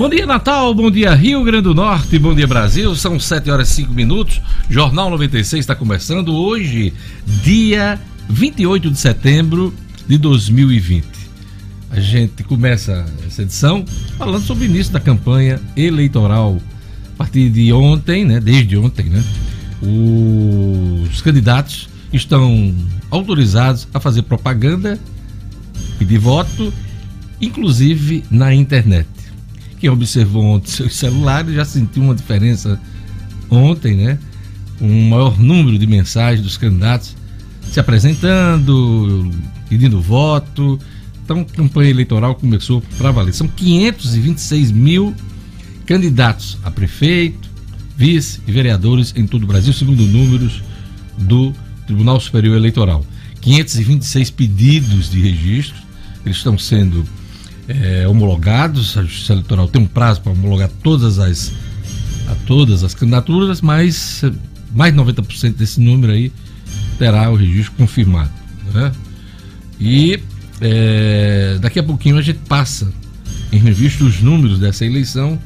[0.00, 0.72] Bom dia, Natal.
[0.72, 2.18] Bom dia, Rio Grande do Norte.
[2.18, 2.96] Bom dia, Brasil.
[2.96, 4.40] São 7 horas e 5 minutos.
[4.66, 6.94] Jornal 96 está começando hoje,
[7.26, 9.74] dia 28 de setembro
[10.08, 11.04] de 2020.
[11.90, 13.84] A gente começa essa edição
[14.16, 16.56] falando sobre o início da campanha eleitoral.
[17.12, 19.22] A partir de ontem, né, desde ontem, né,
[19.82, 22.74] os candidatos estão
[23.10, 24.98] autorizados a fazer propaganda,
[25.98, 26.72] pedir voto,
[27.38, 29.19] inclusive na internet.
[29.80, 32.80] Quem observou ontem seus celulares já sentiu uma diferença
[33.50, 34.18] ontem, né?
[34.80, 37.16] Um maior número de mensagens dos candidatos
[37.62, 39.30] se apresentando,
[39.68, 40.78] pedindo voto.
[41.24, 43.32] Então, a campanha eleitoral começou para valer.
[43.32, 45.14] São 526 mil
[45.86, 47.48] candidatos a prefeito,
[47.96, 50.62] vice e vereadores em todo o Brasil, segundo números
[51.18, 51.52] do
[51.86, 53.04] Tribunal Superior Eleitoral.
[53.40, 55.76] 526 pedidos de registro,
[56.24, 57.04] eles estão sendo
[57.70, 61.52] é, homologados, a Justiça Eleitoral tem um prazo para homologar todas as,
[62.28, 64.24] a todas as candidaturas, mas
[64.72, 66.32] mais de 90% desse número aí
[66.98, 68.30] terá o registro confirmado.
[68.72, 68.92] Né?
[69.80, 70.20] E
[70.60, 72.92] é, daqui a pouquinho a gente passa
[73.52, 75.38] em revista os números dessa eleição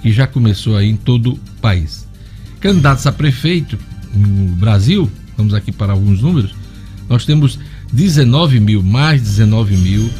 [0.00, 2.06] que já começou aí em todo o país.
[2.60, 3.78] Candidatos a prefeito
[4.14, 6.54] no Brasil, vamos aqui para alguns números,
[7.08, 7.58] nós temos
[7.92, 10.10] 19 mil, mais 19 mil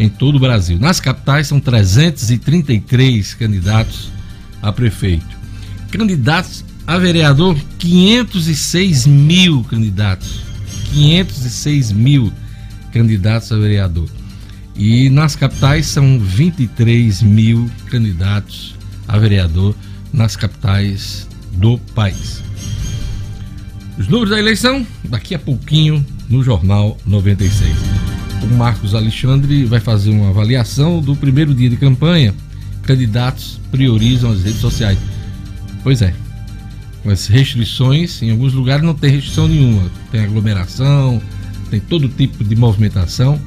[0.00, 0.78] em todo o Brasil.
[0.80, 4.10] Nas capitais são 333 candidatos
[4.62, 5.38] a prefeito.
[5.90, 10.40] Candidatos a vereador, 506 mil candidatos.
[10.94, 12.32] 506 mil
[12.90, 14.08] candidatos a vereador.
[14.74, 18.74] E nas capitais são 23 mil candidatos
[19.06, 19.76] a vereador
[20.10, 22.42] nas capitais do país.
[23.98, 27.99] Os números da eleição, daqui a pouquinho no Jornal 96.
[28.42, 32.34] O Marcos Alexandre vai fazer uma avaliação do primeiro dia de campanha.
[32.82, 34.98] Candidatos priorizam as redes sociais.
[35.82, 36.14] Pois é,
[37.02, 39.90] com as restrições, em alguns lugares não tem restrição nenhuma.
[40.10, 41.20] Tem aglomeração,
[41.70, 43.40] tem todo tipo de movimentação,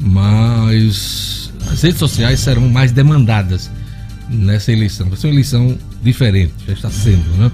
[0.00, 3.70] mas as redes sociais serão mais demandadas
[4.28, 5.08] nessa eleição.
[5.08, 7.50] Vai ser uma eleição diferente, já está sendo, né?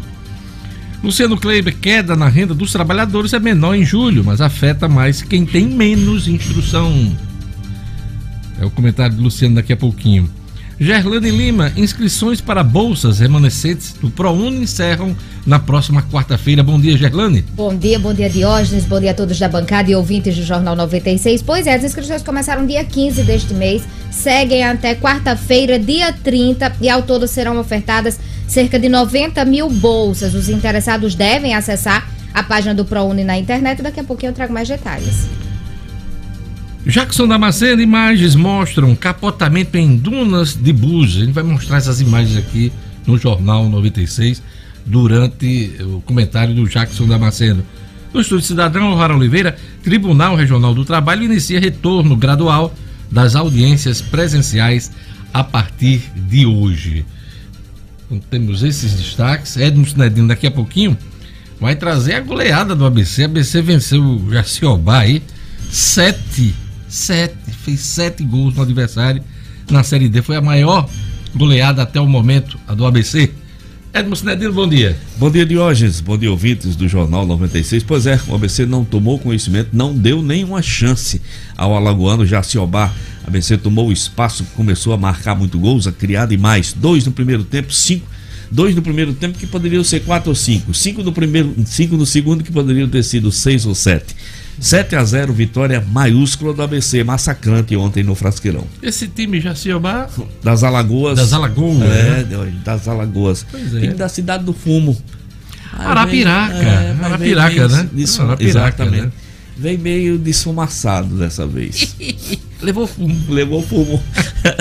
[1.02, 5.46] Luciano Kleiber, queda na renda dos trabalhadores é menor em julho, mas afeta mais quem
[5.46, 7.16] tem menos instrução.
[8.60, 10.28] É o comentário de Luciano daqui a pouquinho.
[10.78, 15.14] Gerlane Lima, inscrições para bolsas remanescentes do ProUni encerram
[15.46, 16.62] na próxima quarta-feira.
[16.62, 17.42] Bom dia, Gerlane.
[17.54, 18.84] Bom dia, bom dia, Diógenes.
[18.84, 21.42] Bom dia a todos da bancada e ouvintes do Jornal 96.
[21.42, 26.88] Pois é, as inscrições começaram dia 15 deste mês, seguem até quarta-feira, dia 30, e
[26.88, 28.18] ao todo serão ofertadas
[28.50, 30.34] cerca de 90 mil bolsas.
[30.34, 33.80] Os interessados devem acessar a página do ProUni na internet.
[33.80, 35.28] Daqui a pouquinho eu trago mais detalhes.
[36.84, 41.22] Jackson Damasceno, imagens mostram capotamento em dunas de Búzios.
[41.22, 42.72] A gente vai mostrar essas imagens aqui
[43.06, 44.42] no Jornal 96
[44.84, 47.64] durante o comentário do Jackson Damasceno.
[48.12, 52.74] No Estúdio Cidadão, Rara Oliveira, Tribunal Regional do Trabalho inicia retorno gradual
[53.08, 54.90] das audiências presenciais
[55.32, 57.04] a partir de hoje.
[58.10, 59.56] Então, temos esses destaques.
[59.56, 60.98] Edmo Sinedino daqui a pouquinho
[61.60, 63.22] vai trazer a goleada do ABC.
[63.22, 65.22] A ABC venceu o Jaciobá aí,
[65.70, 66.52] sete
[66.90, 67.36] Sete.
[67.64, 69.22] Fez sete gols no adversário
[69.70, 70.20] na Série D.
[70.22, 70.90] Foi a maior
[71.34, 73.30] goleada até o momento, a do ABC.
[73.94, 74.96] Edmo Sinedino, bom dia.
[75.16, 76.00] Bom dia, Diógenes.
[76.00, 77.84] Bom dia, ouvintes do Jornal 96.
[77.84, 81.22] Pois é, o ABC não tomou conhecimento, não deu nenhuma chance
[81.56, 82.92] ao alagoano Jaciobá.
[83.30, 86.72] A ABC tomou o espaço, começou a marcar muito gols, a criar demais.
[86.76, 88.04] Dois no primeiro tempo, cinco.
[88.50, 90.74] Dois no primeiro tempo que poderiam ser quatro ou cinco.
[90.74, 94.16] Cinco no primeiro, cinco no segundo que poderiam ter sido seis ou sete.
[94.58, 98.66] 7 a 0 vitória maiúscula do ABC, massacrante ontem no Frasqueirão.
[98.82, 100.06] Esse time já se chama
[100.42, 101.16] das Alagoas.
[101.16, 101.80] Das Alagoas.
[101.80, 102.52] É, né?
[102.62, 103.46] das Alagoas.
[103.50, 103.80] Pois é.
[103.80, 105.00] Time da cidade do Fumo.
[105.72, 106.56] Arapiraca.
[106.56, 107.88] É, Arapiraca, né?
[107.90, 109.06] Disso, Arapiraca, exatamente.
[109.06, 109.12] Né?
[109.60, 111.94] Vem meio desfumaçado dessa vez.
[112.62, 113.16] Levou fumo.
[113.28, 114.02] Levou fumo.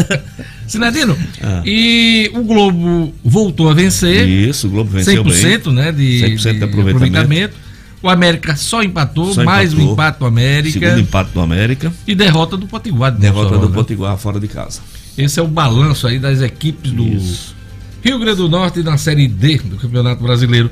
[0.67, 1.63] Sinadino, ah.
[1.65, 4.27] e o Globo voltou a vencer.
[4.27, 5.73] Isso, o Globo venceu 100%, bem.
[5.73, 7.05] né, de, 100% de, de aproveitamento.
[7.05, 7.69] aproveitamento
[8.01, 9.89] o América só empatou, só mais empatou.
[9.89, 10.79] um empate do América.
[10.79, 11.93] Segundo empate do América.
[12.07, 13.11] E derrota do Potiguar.
[13.11, 13.75] De derrota do né?
[13.75, 14.81] Potiguar fora de casa.
[15.17, 17.55] Esse é o balanço aí das equipes do Isso.
[18.01, 20.71] Rio Grande do Norte na Série D do Campeonato Brasileiro.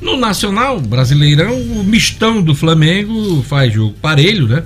[0.00, 4.62] No Nacional Brasileirão, o mistão do Flamengo faz jogo parelho, né?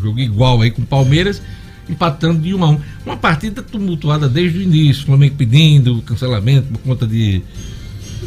[0.00, 1.42] Jogo igual aí com o Palmeiras,
[1.88, 2.80] empatando de 1 a 1.
[3.04, 7.42] Uma partida tumultuada desde o início, o Flamengo pedindo cancelamento por conta de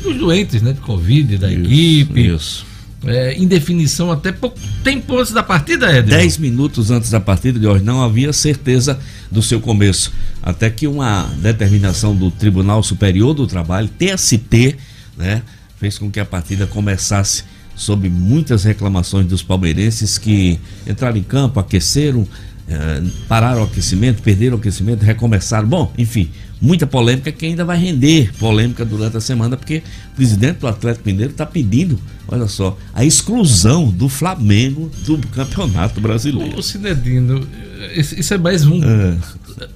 [0.03, 2.27] dos doentes, né, de Covid da isso, equipe.
[2.27, 2.65] Isso
[3.05, 6.09] é, indefinição até pouco tempo antes da partida, Ed.
[6.09, 8.99] Dez minutos antes da partida de hoje não havia certeza
[9.31, 10.11] do seu começo.
[10.41, 14.75] Até que uma determinação do Tribunal Superior do Trabalho, TST,
[15.17, 15.43] né,
[15.85, 17.43] fez com que a partida começasse
[17.75, 22.27] sob muitas reclamações dos palmeirenses que entraram em campo, aqueceram,
[22.67, 25.67] eh, pararam o aquecimento, perderam o aquecimento, recomeçaram.
[25.67, 29.83] Bom, enfim, muita polêmica que ainda vai render polêmica durante a semana, porque
[30.13, 36.01] o presidente do Atlético Mineiro está pedindo, olha só, a exclusão do Flamengo do Campeonato
[36.01, 36.57] Brasileiro.
[36.57, 37.47] O Cinedino,
[37.95, 38.81] isso é mais um.
[38.83, 39.17] É.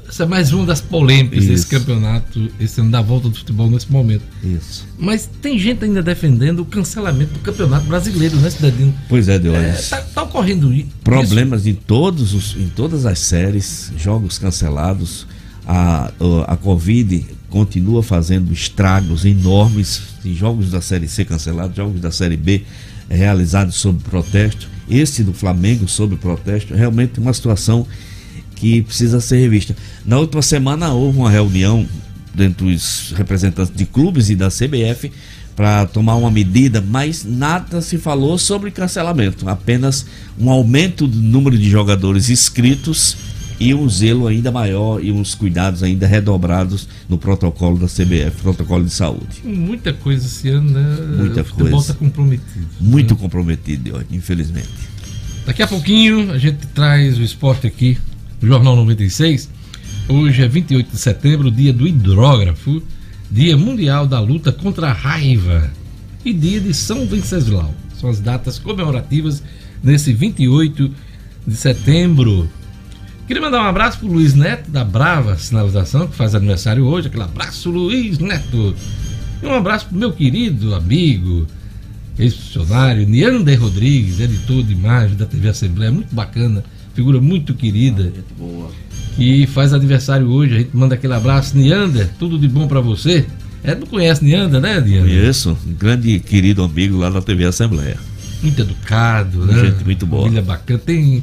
[0.10, 1.52] Isso é mais uma das polêmicas Isso.
[1.52, 4.24] desse campeonato, esse ano da volta do futebol nesse momento.
[4.44, 4.86] Isso.
[4.98, 8.94] Mas tem gente ainda defendendo o cancelamento do campeonato brasileiro, né, Cidadino?
[9.08, 9.56] Pois é, Deus.
[9.56, 10.88] É, tá, tá, ocorrendo isso.
[11.04, 15.26] Problemas em, todos os, em todas as séries, jogos cancelados.
[15.66, 16.12] A,
[16.48, 22.12] a, a Covid continua fazendo estragos enormes em jogos da Série C cancelados, jogos da
[22.12, 22.64] Série B
[23.10, 24.68] realizados sob protesto.
[24.90, 27.86] Esse do Flamengo sob protesto, realmente uma situação
[28.60, 29.76] que precisa ser revista.
[30.06, 31.88] Na última semana houve uma reunião
[32.38, 35.12] entre os representantes de clubes e da CBF
[35.56, 40.06] para tomar uma medida, mas nada se falou sobre cancelamento, apenas
[40.40, 43.18] um aumento do número de jogadores inscritos
[43.60, 48.86] e um zelo ainda maior e uns cuidados ainda redobrados no protocolo da CBF, protocolo
[48.86, 49.42] de saúde.
[49.44, 50.98] Muita coisa esse ano, né?
[51.18, 51.94] Muita o coisa.
[51.94, 52.68] Tá comprometido.
[52.80, 53.20] Muito né?
[53.20, 54.70] comprometido, infelizmente.
[55.46, 57.98] Daqui a pouquinho a gente traz o esporte aqui
[58.42, 59.50] Jornal 96.
[60.08, 62.82] Hoje é 28 de setembro, dia do hidrógrafo,
[63.30, 65.70] dia mundial da luta contra a raiva
[66.24, 67.74] e dia de São Venceslau.
[68.00, 69.44] São as datas comemorativas
[69.84, 70.90] nesse 28
[71.46, 72.50] de setembro.
[73.28, 77.08] Queria mandar um abraço pro Luiz Neto, da Brava Sinalização, que faz aniversário hoje.
[77.08, 78.74] Aquele abraço, Luiz Neto.
[79.44, 81.46] E um abraço pro meu querido amigo,
[82.18, 85.92] ex-funcionário, Neander Rodrigues, editor de imagem da TV Assembleia.
[85.92, 86.64] Muito bacana
[87.00, 88.12] figura muito querida.
[89.16, 90.56] Que faz aniversário hoje.
[90.56, 91.58] A gente manda aquele abraço.
[91.58, 93.26] Niander, tudo de bom para você.
[93.64, 95.04] É, não conhece Niander, né, Niander?
[95.04, 97.98] Conheço, um grande querido amigo lá da TV Assembleia.
[98.42, 99.66] Muito educado, né?
[99.66, 100.24] Gente muito boa.
[100.24, 100.80] Família bacana.
[100.80, 101.22] Tem,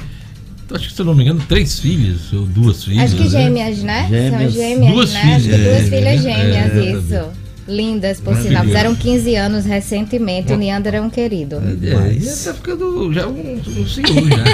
[0.70, 3.04] acho que se eu não me engano, três filhas ou duas filhas.
[3.04, 3.28] Acho que né?
[3.28, 4.06] gêmeas, né?
[4.08, 4.52] Gêmeas.
[4.52, 5.20] São gêmeas, duas né?
[5.20, 7.45] Filhas, acho que duas é, filhas gêmeas, é, isso.
[7.68, 8.64] Lindas, por sinal.
[8.64, 10.52] Fizeram 15 anos recentemente.
[10.52, 11.56] O Neander é um querido.
[11.56, 12.44] É, Mas...
[12.44, 14.44] tá ficando já um, um senhor já.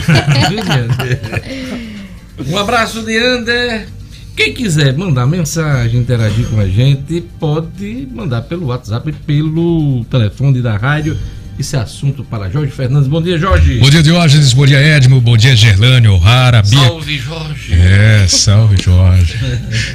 [2.49, 3.87] um abraço, Neander.
[4.35, 10.77] Quem quiser mandar mensagem, interagir com a gente, pode mandar pelo WhatsApp, pelo telefone da
[10.77, 11.19] rádio
[11.59, 13.09] esse assunto para Jorge Fernandes.
[13.09, 13.79] Bom dia, Jorge.
[13.79, 14.53] Bom dia, Diógenes.
[14.53, 15.21] Bom dia, Edmo.
[15.21, 16.79] Bom dia, Gerlânio, O'Hara, Bia.
[16.79, 17.75] Salve, Jorge.
[17.75, 19.35] É, salve, Jorge.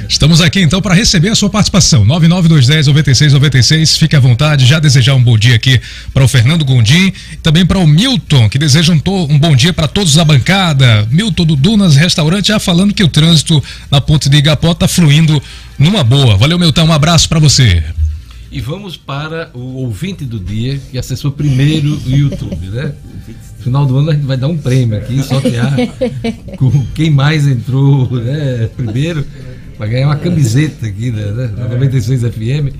[0.08, 2.06] Estamos aqui então para receber a sua participação.
[2.06, 3.98] 99210-9696.
[3.98, 4.64] Fique à vontade.
[4.66, 5.80] Já desejar um bom dia aqui
[6.14, 7.12] para o Fernando Gondim,
[7.42, 9.00] também para o Milton, que deseja um,
[9.30, 11.06] um bom dia para todos da bancada.
[11.10, 15.42] Milton do Dunas Restaurante, já falando que o trânsito na ponte de Igapó está fluindo
[15.78, 16.36] numa boa.
[16.36, 16.84] Valeu, Milton.
[16.84, 17.82] Um abraço para você.
[18.50, 22.94] E vamos para o ouvinte do dia, que acessou primeiro o YouTube, né?
[23.60, 25.76] Final do ano a gente vai dar um prêmio aqui, sortear
[26.56, 28.70] com quem mais entrou né?
[28.74, 29.24] primeiro,
[29.78, 31.26] vai ganhar uma camiseta aqui né?
[31.32, 32.74] da 96 FM.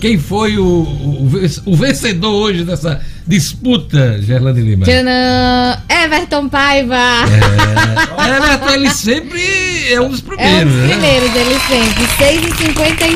[0.00, 1.30] Quem foi o, o,
[1.66, 4.84] o vencedor hoje dessa disputa, Gerlane Lima?
[4.84, 5.78] Tchanã!
[5.88, 6.94] Everton Paiva!
[6.96, 10.52] É, Everton, ele sempre é um dos primeiros.
[10.52, 10.88] É um dos né?
[10.88, 12.04] primeiros, ele sempre.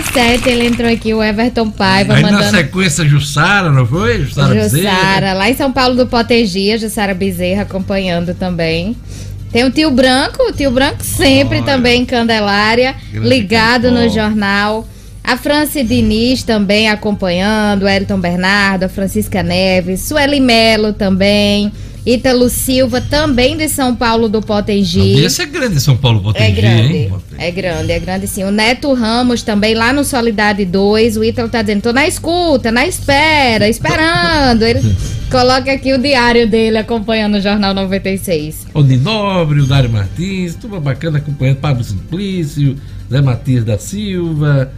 [0.09, 2.15] 6h57 ele entrou aqui, o Everton Paiva.
[2.15, 2.45] Aí mandando...
[2.45, 4.25] na sequência, Jussara, não foi?
[4.25, 8.97] Jussara, Jussara lá em São Paulo do Potengia, Jussara Bezerra acompanhando também.
[9.53, 11.67] Tem o tio Branco, o tio Branco sempre Olha.
[11.67, 14.87] também em Candelária, Grande ligado no jornal.
[15.29, 21.71] A Franci Diniz também acompanhando, o Elton Bernardo, a Francisca Neves, Sueli Melo também.
[22.07, 25.23] Ítalo Silva, também de São Paulo do Potengi.
[25.23, 27.13] Esse é grande São Paulo Potengi, É grande, hein?
[27.37, 28.43] é grande, é grande sim.
[28.45, 32.73] O Neto Ramos também lá no Solidade 2, o Ítalo tá dizendo, tô na escuta,
[32.73, 34.63] na espera, esperando.
[34.63, 34.81] Ele
[35.31, 38.69] coloca aqui o diário dele acompanhando o Jornal 96.
[38.73, 42.79] O Nobre, o Dário Martins, turma bacana acompanhando, Pablo Simplício,
[43.11, 44.73] Zé Matias da Silva,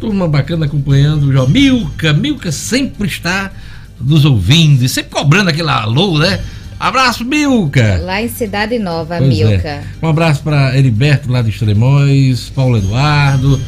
[0.00, 3.50] turma bacana acompanhando o João Milka, Milka sempre está
[4.00, 6.40] nos ouvindo e sempre cobrando aquele alô, né?
[6.78, 8.00] Abraço, Milka!
[8.02, 9.44] Lá em Cidade Nova, pois é.
[9.44, 9.68] Milka.
[9.68, 9.84] É.
[10.02, 13.60] Um abraço para Heriberto lá de Extremóis, Paulo Eduardo.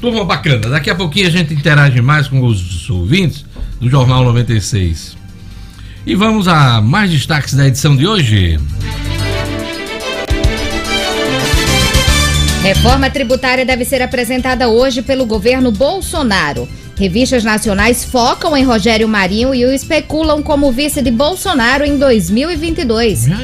[0.00, 0.68] Turma bacana.
[0.68, 3.44] Daqui a pouquinho a gente interage mais com os ouvintes
[3.80, 5.16] do Jornal 96.
[6.04, 8.58] E vamos a mais destaques da edição de hoje.
[12.66, 16.68] Reforma tributária deve ser apresentada hoje pelo governo Bolsonaro.
[16.96, 23.20] Revistas nacionais focam em Rogério Marinho e o especulam como vice de Bolsonaro em 2022.
[23.20, 23.38] Será,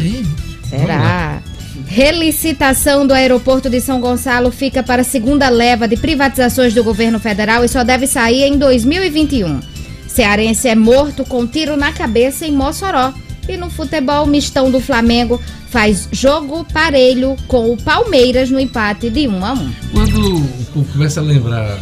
[0.00, 0.24] hein?
[0.62, 1.42] Será?
[1.88, 7.18] Relicitação do aeroporto de São Gonçalo fica para a segunda leva de privatizações do governo
[7.18, 9.58] federal e só deve sair em 2021.
[10.06, 13.12] Cearense é morto com tiro na cabeça em Mossoró.
[13.50, 15.40] E no futebol, mistão do Flamengo
[15.70, 19.72] faz jogo parelho com o Palmeiras no empate de 1 a 1.
[19.92, 21.80] Quando o povo começa a lembrar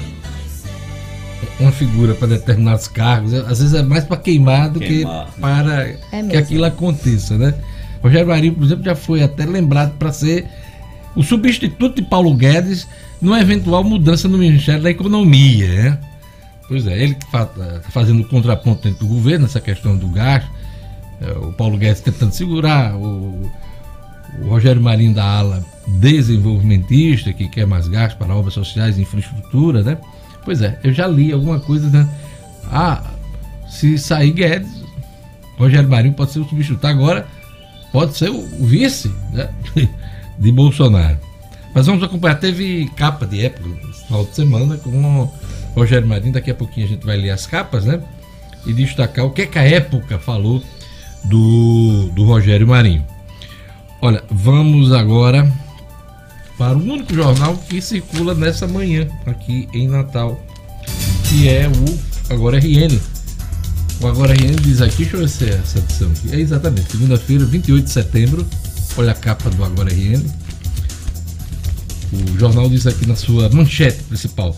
[1.60, 5.26] uma figura para determinados cargos, às vezes é mais para queimar do queimar.
[5.26, 7.52] que para é que aquilo aconteça, né?
[8.02, 10.46] Rogério Marinho, por exemplo, já foi até lembrado para ser
[11.14, 12.88] o substituto de Paulo Guedes
[13.20, 15.98] numa eventual mudança no Ministério da Economia, né?
[16.66, 17.46] Pois é, ele que está
[17.90, 20.48] fazendo o contraponto dentro do governo, essa questão do gasto,
[21.42, 23.50] o Paulo Guedes tentando segurar, o,
[24.40, 29.82] o Rogério Marinho da ala desenvolvimentista, que quer mais gasto para obras sociais e infraestrutura,
[29.82, 29.98] né?
[30.44, 32.08] Pois é, eu já li alguma coisa, né?
[32.70, 33.02] Ah,
[33.68, 34.82] se sair Guedes,
[35.58, 36.84] Rogério Marinho pode ser o substituto.
[36.86, 37.26] Agora,
[37.92, 39.48] pode ser o vice né?
[40.38, 41.18] de Bolsonaro.
[41.74, 42.36] Mas vamos acompanhar.
[42.36, 43.68] Teve capa de época
[44.06, 45.32] final de semana com o
[45.74, 46.32] Rogério Marinho.
[46.32, 48.00] Daqui a pouquinho a gente vai ler as capas, né?
[48.66, 50.62] E destacar o que, é que a época falou
[51.24, 53.04] do, do Rogério Marinho.
[54.00, 55.52] Olha, vamos agora
[56.56, 60.40] para o único jornal que circula nessa manhã aqui em Natal,
[61.28, 62.98] que é o Agora RN.
[64.00, 66.34] O Agora RN diz aqui, deixa eu ver se é essa edição aqui.
[66.34, 68.46] É exatamente, segunda-feira, 28 de setembro.
[68.96, 70.24] Olha a capa do Agora RN.
[72.12, 74.56] O jornal diz aqui na sua manchete principal: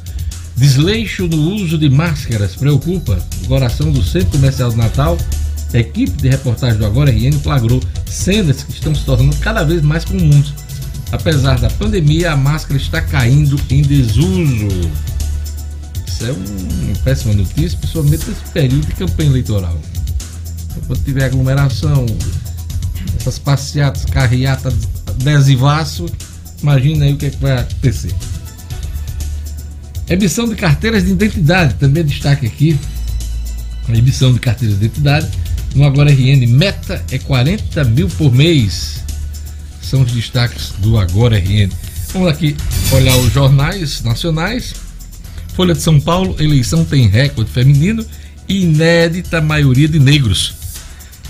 [0.57, 5.17] Desleixo no uso de máscaras preocupa o coração do Centro Comercial do Natal.
[5.73, 9.83] A equipe de reportagem do Agora RN flagrou cenas que estão se tornando cada vez
[9.83, 10.53] mais comuns
[11.13, 14.69] Apesar da pandemia, a máscara está caindo em desuso.
[16.07, 19.77] Isso é uma péssima notícia, principalmente nesse período de campanha eleitoral.
[20.87, 22.07] Quando tiver aglomeração,
[23.19, 24.75] essas passeatas, carreatas
[25.09, 26.07] adesivaço,
[26.63, 28.15] imagina aí o que, é que vai acontecer.
[30.09, 32.79] Emissão de carteiras de identidade, também destaque aqui.
[33.89, 35.29] A emissão de carteiras de identidade
[35.75, 39.01] no Agora RN, meta é 40 mil por mês
[39.91, 41.69] são os destaques do Agora RN.
[42.13, 42.57] Vamos aqui
[42.93, 44.73] olhar os jornais nacionais.
[45.55, 48.07] Folha de São Paulo, eleição tem recorde feminino
[48.49, 50.55] e inédita maioria de negros.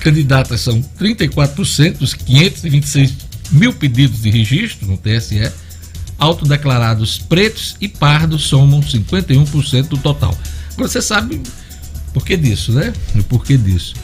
[0.00, 3.14] Candidatas são 34% dos 526
[3.50, 5.50] mil pedidos de registro no TSE.
[6.18, 10.36] Autodeclarados pretos e pardos somam 51% do total.
[10.74, 11.40] Agora você sabe
[12.12, 12.92] por que disso, né?
[13.14, 13.94] O porquê disso.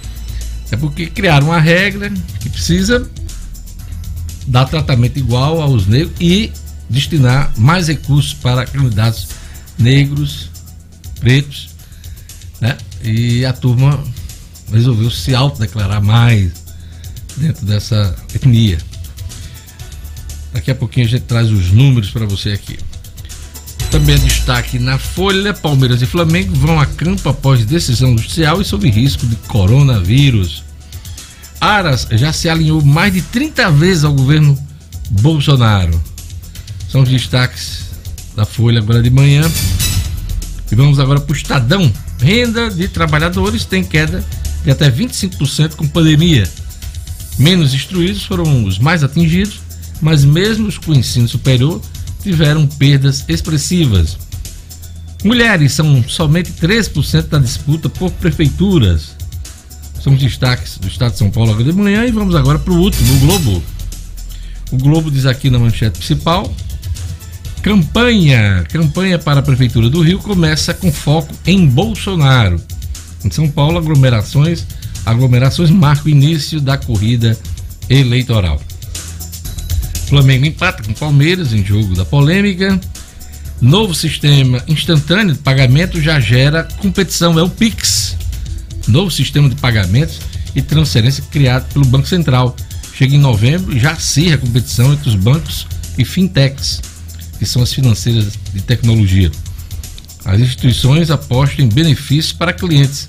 [0.70, 3.08] É porque criaram uma regra que precisa
[4.46, 6.52] dar tratamento igual aos negros e
[6.88, 9.28] destinar mais recursos para candidatos
[9.78, 10.50] negros,
[11.20, 11.70] pretos,
[12.61, 12.76] né?
[13.02, 14.02] E a turma
[14.73, 16.52] resolveu se autodeclarar mais
[17.37, 18.78] dentro dessa etnia.
[20.52, 22.78] Daqui a pouquinho a gente traz os números para você aqui.
[23.97, 28.65] Também é destaque na Folha, Palmeiras e Flamengo vão a campo após decisão judicial e
[28.65, 30.62] sob risco de coronavírus.
[31.59, 34.55] Aras já se alinhou mais de 30 vezes ao governo
[35.09, 35.99] Bolsonaro.
[36.91, 37.87] São os destaques
[38.37, 39.50] da Folha agora de manhã.
[40.71, 41.91] E vamos agora para o Estadão.
[42.21, 44.23] Renda de trabalhadores tem queda
[44.62, 46.47] de até 25% com pandemia.
[47.38, 49.59] Menos instruídos foram os mais atingidos,
[50.03, 51.81] mas mesmo os com ensino superior
[52.26, 54.18] tiveram perdas expressivas.
[55.23, 59.14] Mulheres são somente 3% da disputa por prefeituras.
[60.02, 62.73] São os destaques do Estado de São Paulo agora de manhã e vamos agora para
[62.73, 63.62] o último, o Globo.
[64.73, 66.52] O Globo diz aqui na manchete principal:
[67.62, 72.61] campanha, campanha para a Prefeitura do Rio começa com foco em Bolsonaro.
[73.25, 74.66] Em São Paulo, aglomerações,
[75.04, 77.38] aglomerações marcam o início da corrida
[77.88, 78.61] eleitoral.
[80.06, 82.80] Flamengo empata com Palmeiras em jogo da polêmica.
[83.60, 88.16] Novo sistema instantâneo de pagamento já gera competição, é o Pix
[88.88, 90.20] novo sistema de pagamentos
[90.54, 92.54] e transferência criado pelo Banco Central.
[92.94, 95.66] Chega em novembro e já acirra a competição entre os bancos
[95.98, 96.80] e fintechs,
[97.38, 99.30] que são as financeiras de tecnologia.
[100.25, 103.08] As instituições apostam em benefícios para clientes,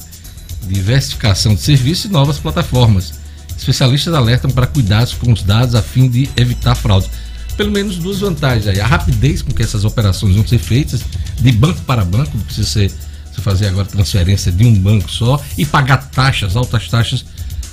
[0.68, 3.14] diversificação de serviços e novas plataformas.
[3.58, 7.10] Especialistas alertam para cuidados com os dados a fim de evitar fraudes.
[7.56, 8.80] Pelo menos duas vantagens aí.
[8.80, 11.02] A rapidez com que essas operações vão ser feitas,
[11.40, 12.92] de banco para banco, não precisa ser
[13.38, 17.26] você fazer agora transferência de um banco só e pagar taxas, altas taxas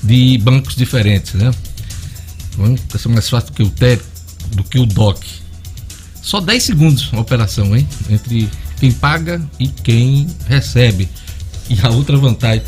[0.03, 1.51] de bancos diferentes, né?
[2.57, 4.03] Vai ser mais fácil do que o TED,
[4.53, 5.25] do que o DOC.
[6.23, 7.87] Só 10 segundos a operação, hein?
[8.09, 8.49] Entre
[8.79, 11.09] quem paga e quem recebe.
[11.69, 12.63] E a outra vantagem,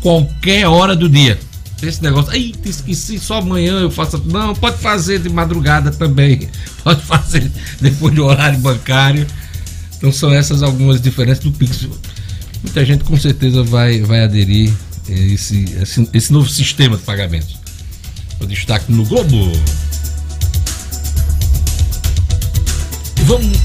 [0.00, 1.38] qualquer hora do dia.
[1.82, 4.22] Esse negócio, aí esqueci, só amanhã eu faço.
[4.26, 6.48] Não, pode fazer de madrugada também.
[6.84, 9.26] Pode fazer depois do horário bancário.
[9.96, 11.86] Então são essas algumas diferenças do Pix.
[12.62, 14.72] Muita gente com certeza vai, vai aderir
[15.08, 17.56] a esse, esse, esse novo sistema de pagamentos.
[18.40, 19.52] O destaque no Globo.
[23.20, 23.58] E vamos,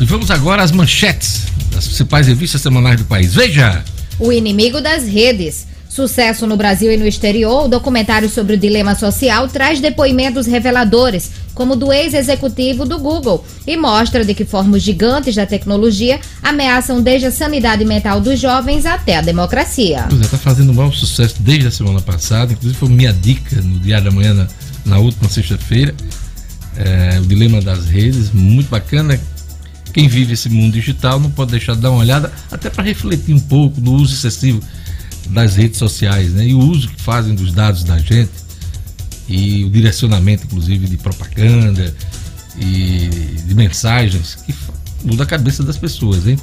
[0.00, 3.34] e vamos agora às manchetes das principais revistas semanais do país.
[3.34, 3.84] Veja!
[4.18, 5.69] O inimigo das redes.
[5.90, 11.32] Sucesso no Brasil e no exterior, o documentário sobre o dilema social traz depoimentos reveladores,
[11.52, 17.02] como do ex-executivo do Google, e mostra de que forma os gigantes da tecnologia ameaçam
[17.02, 20.06] desde a sanidade mental dos jovens até a democracia.
[20.08, 23.60] Pois é, tá fazendo um maior sucesso desde a semana passada, inclusive foi minha dica
[23.60, 24.46] no Diário da Manhã na,
[24.86, 25.92] na última sexta-feira.
[26.76, 29.20] É, o dilema das redes, muito bacana.
[29.92, 33.34] Quem vive esse mundo digital não pode deixar de dar uma olhada, até para refletir
[33.34, 34.62] um pouco do uso excessivo
[35.30, 36.46] das redes sociais, né?
[36.46, 38.30] E o uso que fazem dos dados da gente
[39.28, 41.94] e o direcionamento, inclusive, de propaganda
[42.58, 43.08] e
[43.46, 44.54] de mensagens que
[45.04, 46.38] muda a cabeça das pessoas, hein?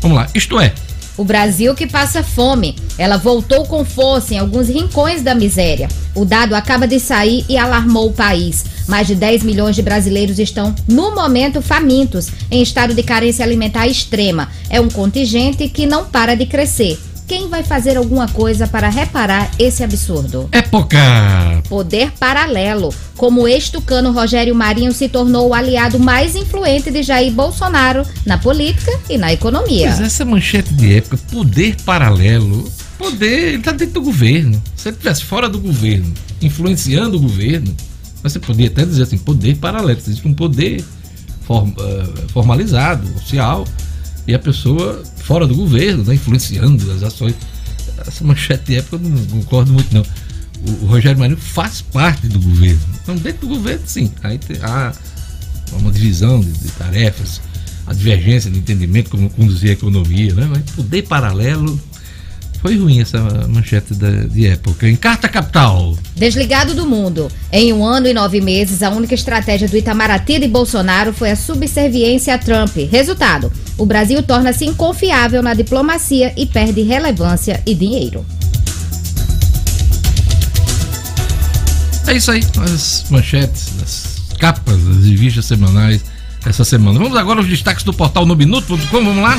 [0.00, 0.72] Vamos lá, isto é.
[1.16, 2.76] O Brasil que passa fome.
[2.96, 5.88] Ela voltou com força em alguns rincões da miséria.
[6.14, 8.64] O dado acaba de sair e alarmou o país.
[8.88, 13.86] Mais de 10 milhões de brasileiros estão, no momento, famintos, em estado de carência alimentar
[13.86, 14.48] extrema.
[14.70, 16.98] É um contingente que não para de crescer.
[17.30, 20.48] Quem vai fazer alguma coisa para reparar esse absurdo?
[20.50, 20.98] Época!
[21.68, 22.92] Poder paralelo.
[23.16, 28.36] Como o ex-tucano Rogério Marinho se tornou o aliado mais influente de Jair Bolsonaro na
[28.36, 29.90] política e na economia.
[29.90, 32.68] Mas essa manchete de época, poder paralelo.
[32.98, 34.60] Poder, ele está dentro do governo.
[34.74, 37.72] Se ele estivesse fora do governo, influenciando o governo,
[38.24, 39.96] você poderia até dizer assim, poder paralelo.
[39.96, 40.84] Existe um poder
[41.48, 43.64] uh, formalizado, oficial,
[44.30, 47.34] e a pessoa fora do governo, né, influenciando as ações.
[48.06, 50.02] Essa manchete de época eu não concordo muito, não.
[50.66, 52.80] O, o Rogério Marinho faz parte do governo.
[53.02, 54.10] Então, dentro do governo, sim.
[54.22, 54.92] Aí tem, há
[55.72, 57.40] uma divisão de, de tarefas,
[57.86, 60.46] a divergência de entendimento como conduzir a economia, né?
[60.48, 61.80] Mas poder paralelo
[62.60, 63.18] foi ruim essa
[63.48, 64.88] manchete da, de época.
[64.88, 65.96] Em Carta Capital.
[66.14, 67.30] Desligado do mundo.
[67.50, 71.36] Em um ano e nove meses, a única estratégia do Itamaraty de Bolsonaro foi a
[71.36, 72.76] subserviência a Trump.
[72.90, 78.24] Resultado: o Brasil torna-se inconfiável na diplomacia e perde relevância e dinheiro.
[82.06, 86.02] É isso aí, as manchetes, as capas das revistas semanais
[86.44, 86.98] essa semana.
[86.98, 89.38] Vamos agora aos destaques do portal no Minuto.com, vamos lá?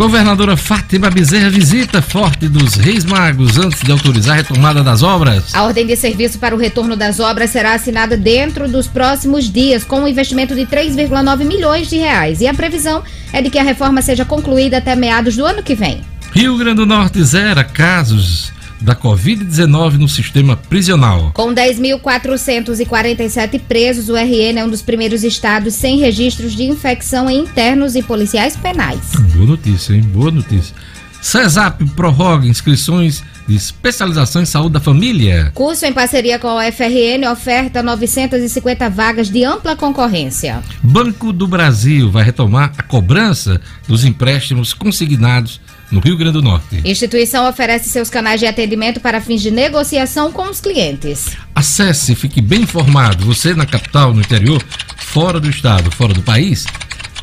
[0.00, 5.54] Governadora Fátima Bezerra visita Forte dos Reis Magos antes de autorizar a retomada das obras.
[5.54, 9.84] A ordem de serviço para o retorno das obras será assinada dentro dos próximos dias,
[9.84, 12.40] com um investimento de 3,9 milhões de reais.
[12.40, 15.74] E a previsão é de que a reforma seja concluída até meados do ano que
[15.74, 16.00] vem.
[16.32, 21.32] Rio Grande do Norte zera casos da Covid-19 no sistema prisional.
[21.34, 27.40] Com 10.447 presos, o RN é um dos primeiros estados sem registros de infecção em
[27.40, 29.12] internos e policiais penais.
[29.34, 30.02] Boa notícia, hein?
[30.02, 30.74] Boa notícia.
[31.20, 35.50] CESAP prorroga inscrições de especialização em saúde da família.
[35.54, 40.62] Curso em parceria com a FRN oferta 950 vagas de ampla concorrência.
[40.82, 45.60] Banco do Brasil vai retomar a cobrança dos empréstimos consignados
[45.90, 46.80] no Rio Grande do Norte.
[46.84, 51.36] Instituição oferece seus canais de atendimento para fins de negociação com os clientes.
[51.54, 53.26] Acesse, fique bem informado.
[53.26, 54.62] Você na capital, no interior,
[54.96, 56.64] fora do estado, fora do país.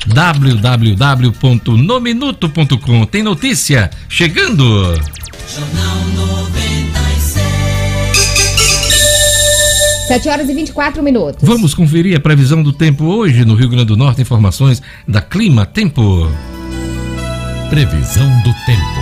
[0.08, 4.94] www.nominuto.com Tem notícia chegando.
[5.54, 7.48] Jornal 96.
[10.08, 11.46] 7 horas e 24 minutos.
[11.48, 14.22] Vamos conferir a previsão do tempo hoje no Rio Grande do Norte.
[14.22, 16.30] Informações da Clima Tempo.
[17.70, 18.97] Previsão do tempo.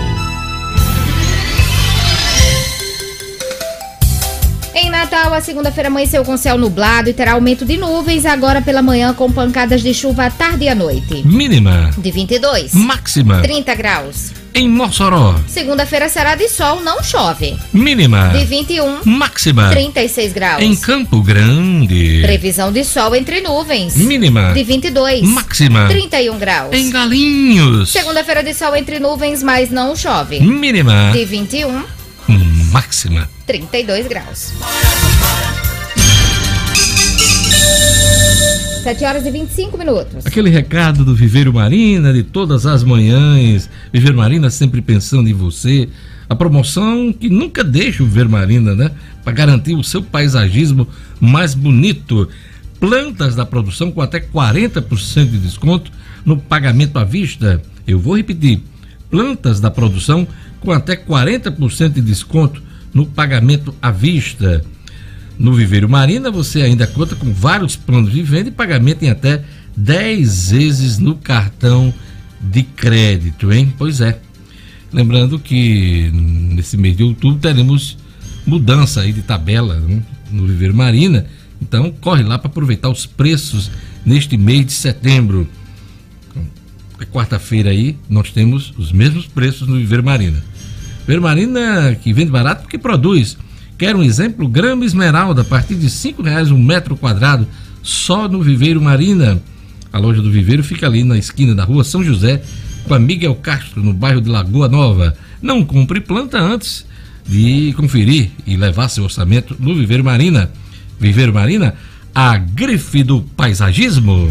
[5.05, 9.13] Natal, a segunda-feira amanheceu com céu nublado e terá aumento de nuvens agora pela manhã
[9.13, 11.21] com pancadas de chuva à tarde e à noite.
[11.23, 12.73] Mínima de 22.
[12.73, 14.31] Máxima 30 graus.
[14.51, 15.35] Em Mossoró.
[15.47, 17.55] Segunda-feira será de sol, não chove.
[17.71, 19.01] Mínima de 21.
[19.05, 20.63] Máxima 36 graus.
[20.63, 22.21] Em Campo Grande.
[22.23, 23.95] Previsão de sol entre nuvens.
[23.95, 25.21] Mínima de 22.
[25.21, 26.73] Máxima 31 graus.
[26.73, 27.91] Em Galinhos.
[27.91, 30.39] Segunda-feira de sol entre nuvens, mas não chove.
[30.39, 31.94] Mínima de 21.
[32.75, 34.51] Máxima 32 graus.
[38.83, 40.25] 7 horas e 25 minutos.
[40.25, 43.69] Aquele recado do Viveiro Marina de todas as manhãs.
[43.93, 45.87] Viveiro Marina sempre pensando em você.
[46.27, 48.91] A promoção que nunca deixa o Viveiro Marina, né?
[49.23, 50.85] Para garantir o seu paisagismo
[51.17, 52.27] mais bonito.
[52.77, 55.89] plantas da produção com até 40% de desconto
[56.25, 57.61] no pagamento à vista.
[57.87, 58.61] Eu vou repetir:
[59.09, 60.27] plantas da produção
[60.65, 62.61] com até 40% de desconto
[62.93, 64.65] no pagamento à vista.
[65.37, 69.43] No Viveiro Marina, você ainda conta com vários planos de venda e pagamento em até
[69.77, 71.93] 10 vezes no cartão
[72.41, 73.73] de crédito, hein?
[73.77, 74.19] Pois é.
[74.91, 77.97] Lembrando que nesse mês de outubro teremos
[78.45, 80.01] mudança aí de tabela né?
[80.31, 81.25] no Viveiro Marina.
[81.61, 83.69] Então corre lá para aproveitar os preços
[84.05, 85.47] neste mês de setembro.
[86.97, 90.41] É quarta-feira aí nós temos os mesmos preços no Viveiro Marina.
[91.05, 93.37] Viveiro Marina que vende barato porque produz.
[93.77, 94.47] Quer um exemplo?
[94.47, 97.47] Grama esmeralda a partir de cinco reais um metro quadrado
[97.83, 99.39] só no Viveiro Marina.
[99.93, 102.41] A loja do Viveiro fica ali na esquina da rua São José
[102.85, 105.15] com a Miguel Castro no bairro de Lagoa Nova.
[105.43, 106.87] Não compre planta antes
[107.23, 110.49] de conferir e levar seu orçamento no Viveiro Marina.
[110.99, 111.75] Viveiro Marina,
[112.15, 114.27] a grife do paisagismo.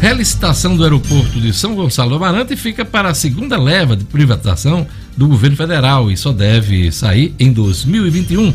[0.00, 4.86] Relicitação do aeroporto de São Gonçalo do Amarante fica para a segunda leva de privatização
[5.16, 8.52] do governo federal e só deve sair em 2021.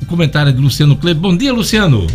[0.00, 1.20] O comentário é de Luciano Kleber.
[1.20, 2.06] Bom dia, Luciano.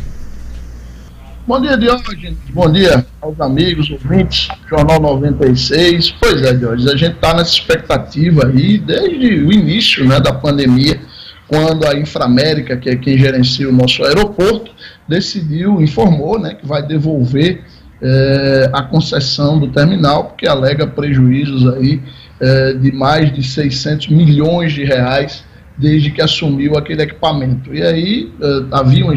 [1.45, 2.37] Bom dia, Diógenes.
[2.51, 6.15] Bom dia aos amigos, ouvintes, Jornal 96.
[6.19, 10.99] Pois é, Diógenes, a gente está nessa expectativa aí desde o início né, da pandemia,
[11.47, 14.71] quando a Inframérica, que é quem gerencia o nosso aeroporto,
[15.07, 17.63] decidiu, informou né, que vai devolver
[18.01, 22.01] é, a concessão do terminal, porque alega prejuízos aí
[22.39, 25.43] é, de mais de 600 milhões de reais
[25.79, 27.73] desde que assumiu aquele equipamento.
[27.73, 29.13] E aí uh, havia uma,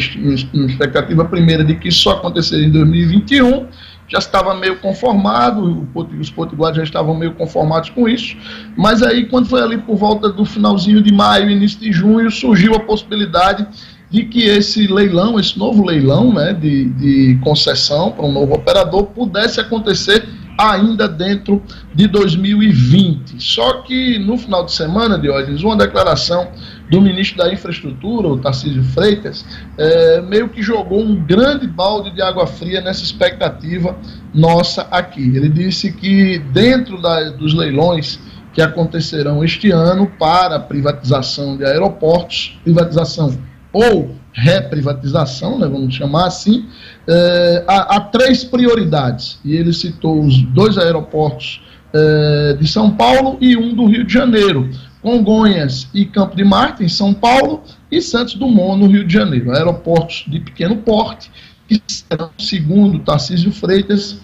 [0.54, 3.66] uma, expectativa primeira de que isso só aconteceria em 2021,
[4.06, 5.88] já estava meio conformado,
[6.20, 8.36] os potiguares já estavam meio conformados com isso,
[8.76, 12.74] mas aí quando foi ali por volta do finalzinho de maio, início de junho, surgiu
[12.74, 13.66] a possibilidade
[14.12, 19.06] de que esse leilão, esse novo leilão né, de, de concessão para um novo operador
[19.06, 21.62] pudesse acontecer ainda dentro
[21.94, 23.42] de 2020.
[23.42, 26.48] Só que no final de semana, Diógenes, uma declaração
[26.90, 29.46] do ministro da Infraestrutura, o Tarcísio Freitas,
[29.78, 33.96] é, meio que jogou um grande balde de água fria nessa expectativa
[34.34, 35.22] nossa aqui.
[35.34, 38.20] Ele disse que dentro da, dos leilões
[38.52, 43.34] que acontecerão este ano para privatização de aeroportos, privatização
[43.72, 46.66] ou reprivatização, né, vamos chamar assim,
[47.06, 49.38] é, há, há, três prioridades.
[49.44, 54.12] E ele citou os dois aeroportos é, de São Paulo e um do Rio de
[54.12, 54.70] Janeiro.
[55.00, 59.50] Congonhas e Campo de Marte, em São Paulo, e Santos Dumont, no Rio de Janeiro.
[59.50, 61.30] Aeroportos de pequeno porte,
[61.68, 64.20] que serão, segundo Tarcísio Freitas,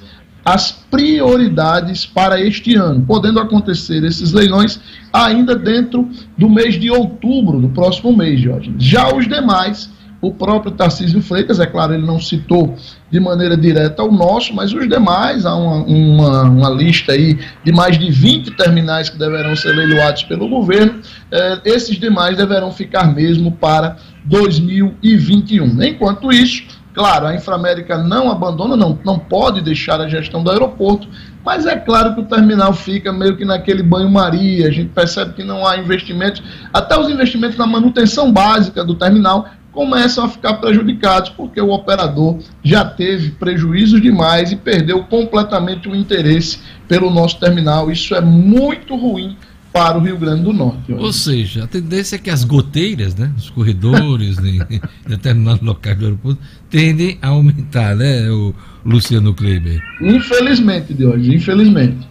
[0.48, 4.80] as prioridades para este ano, podendo acontecer esses leilões
[5.12, 6.08] ainda dentro
[6.38, 8.74] do mês de outubro, do próximo mês, Jorge.
[8.78, 9.90] Já os demais,
[10.22, 12.74] o próprio Tarcísio Freitas, é claro, ele não citou
[13.10, 17.70] de maneira direta o nosso, mas os demais, há uma, uma, uma lista aí de
[17.70, 20.98] mais de 20 terminais que deverão ser leiloados pelo governo,
[21.30, 25.82] eh, esses demais deverão ficar mesmo para 2021.
[25.82, 31.06] Enquanto isso, Claro, a Inframérica não abandona, não, não pode deixar a gestão do aeroporto,
[31.44, 35.44] mas é claro que o terminal fica meio que naquele banho-maria, a gente percebe que
[35.44, 41.30] não há investimentos, até os investimentos na manutenção básica do terminal começam a ficar prejudicados,
[41.30, 46.58] porque o operador já teve prejuízos demais e perdeu completamente o interesse
[46.88, 47.92] pelo nosso terminal.
[47.92, 49.36] Isso é muito ruim
[49.72, 50.92] para o Rio Grande do Norte.
[50.92, 54.60] Ou seja, a tendência é que as goteiras, né, os corredores em
[55.06, 58.54] determinados locais do aeroporto tendem a aumentar, né, o
[58.84, 59.80] Luciano Kleiber?
[60.00, 62.08] Infelizmente, de hoje, infelizmente.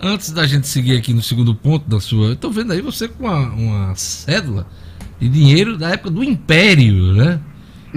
[0.00, 3.24] Antes da gente seguir aqui no segundo ponto da sua, estou vendo aí você com
[3.24, 4.66] uma, uma cédula
[5.18, 7.40] de dinheiro da época do Império, né?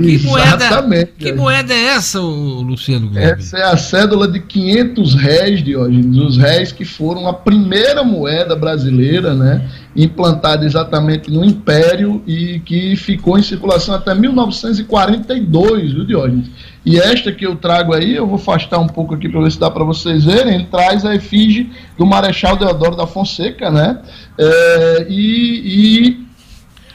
[0.02, 0.84] Que moeda,
[1.18, 3.24] que moeda é essa, Luciano Gomes?
[3.24, 8.56] Essa é a cédula de 500 réis, Diógenes, os réis que foram a primeira moeda
[8.56, 16.50] brasileira, né, implantada exatamente no Império e que ficou em circulação até 1942, viu, Diógenes?
[16.86, 19.60] E esta que eu trago aí, eu vou afastar um pouco aqui para ver se
[19.60, 24.00] dá para vocês verem, ele traz a efígie do Marechal Deodoro da Fonseca, né,
[24.38, 26.29] é, e, e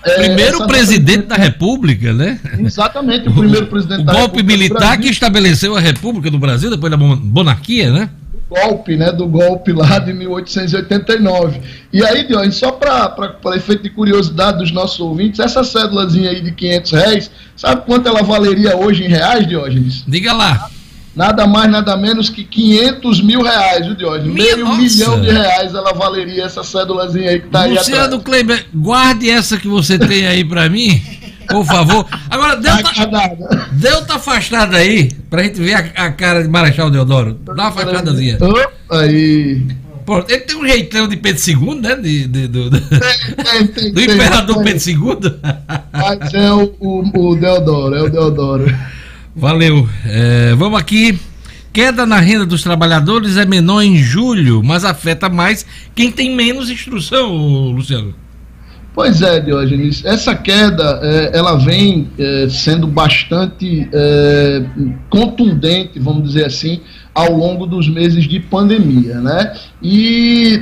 [0.05, 2.39] é, primeiro presidente da República, né?
[2.59, 6.91] Exatamente, o primeiro presidente o da golpe militar que estabeleceu a República do Brasil depois
[6.91, 8.11] da monarquia, né?
[8.51, 9.11] O golpe, né?
[9.11, 11.61] Do golpe lá de 1889.
[11.93, 16.53] E aí, Dionis, só para efeito de curiosidade dos nossos ouvintes, essa cédulazinha aí de
[16.53, 20.05] 500 reais, sabe quanto ela valeria hoje em reais, Diógenes?
[20.07, 20.69] Diga lá
[21.15, 24.35] nada mais, nada menos que 500 mil reais, viu, Diógenes?
[24.35, 24.79] Meio nossa.
[24.81, 29.31] milhão de reais ela valeria essa cédulazinha aí que tá Luciano aí Luciano Kleber, guarde
[29.31, 31.01] essa que você tem aí para mim,
[31.49, 32.07] Por favor.
[32.31, 33.31] Agora, Deus tá.
[33.73, 37.35] Deus tá afastado aí, pra gente ver a, a cara de Marechal Deodoro.
[37.45, 38.39] Dá uma afastadazinha.
[38.91, 39.61] Aí.
[40.07, 41.97] Pô, ele tem um jeitão de Pedro II, né?
[41.97, 44.65] De, de- do, do, Tem, tem, do imperador tem.
[44.79, 45.35] Pedro II.
[45.93, 48.67] Mas é o, o, o Deodoro, é o Deodoro.
[49.37, 49.89] Valeu.
[50.07, 51.19] É, vamos aqui.
[51.73, 56.71] Queda na renda dos trabalhadores é menor em julho, mas afeta mais quem tem menos
[56.71, 57.33] instrução,
[57.73, 58.15] Luciano.
[58.95, 64.63] Pois é, Diógenes, essa queda eh, ela vem eh, sendo bastante eh,
[65.11, 66.81] contundente, vamos dizer assim,
[67.15, 69.55] ao longo dos meses de pandemia, né?
[69.81, 70.61] E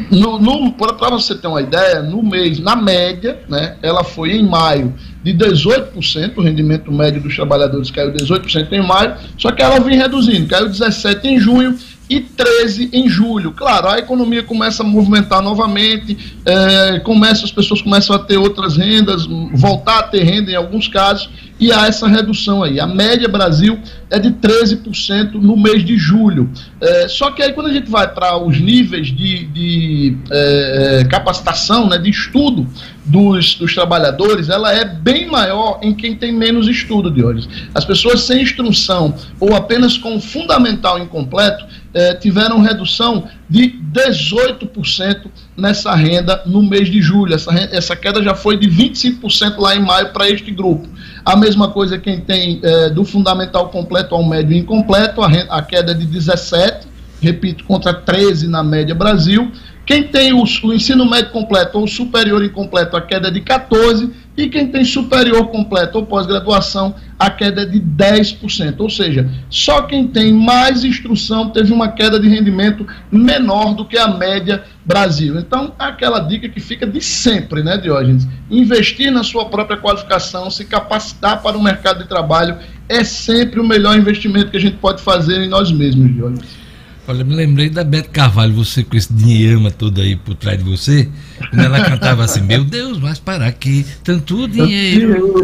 [0.76, 5.32] para você ter uma ideia, no mês, na média, né, ela foi em maio de
[5.32, 10.48] 18%, o rendimento médio dos trabalhadores caiu 18% em maio, só que ela vem reduzindo,
[10.48, 11.78] caiu 17% em junho
[12.10, 13.52] e 13 em julho.
[13.52, 18.76] Claro, a economia começa a movimentar novamente, eh, começa, as pessoas começam a ter outras
[18.76, 21.30] rendas, voltar a ter renda em alguns casos,
[21.62, 22.80] e há essa redução aí.
[22.80, 23.78] A média Brasil
[24.10, 26.50] é de 13% no mês de julho.
[26.80, 31.88] Eh, só que aí quando a gente vai para os níveis de, de eh, capacitação,
[31.88, 32.66] né, de estudo
[33.04, 37.48] dos, dos trabalhadores, ela é bem maior em quem tem menos estudo de hoje.
[37.72, 45.94] As pessoas sem instrução ou apenas com fundamental incompleto eh, tiveram redução de 18% nessa
[45.94, 47.34] renda no mês de julho.
[47.34, 50.88] Essa, ren- essa queda já foi de 25% lá em maio para este grupo.
[51.22, 55.60] A mesma coisa quem tem eh, do fundamental completo ao médio incompleto, a, ren- a
[55.60, 56.86] queda é de 17%,
[57.20, 59.52] repito, contra 13 na média Brasil.
[59.84, 64.10] Quem tem o, o ensino médio completo ou superior incompleto, a queda é de 14%,
[64.36, 68.76] e quem tem superior completo ou pós-graduação, a queda é de 10%.
[68.78, 73.98] Ou seja, só quem tem mais instrução teve uma queda de rendimento menor do que
[73.98, 75.38] a média Brasil.
[75.38, 78.26] Então, aquela dica que fica de sempre, né, Diógenes?
[78.50, 82.56] Investir na sua própria qualificação, se capacitar para o mercado de trabalho,
[82.88, 86.61] é sempre o melhor investimento que a gente pode fazer em nós mesmos, Diógenes.
[87.06, 90.64] Olha, me lembrei da Beth Carvalho, você com esse dinheirama todo aí por trás de
[90.64, 91.08] você,
[91.50, 95.42] quando ela cantava assim, meu Deus, mas para que tanto dinheiro?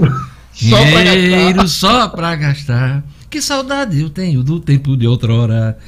[0.52, 3.04] Só para Dinheiro só pra gastar.
[3.30, 5.78] Que saudade eu tenho do tempo de outrora.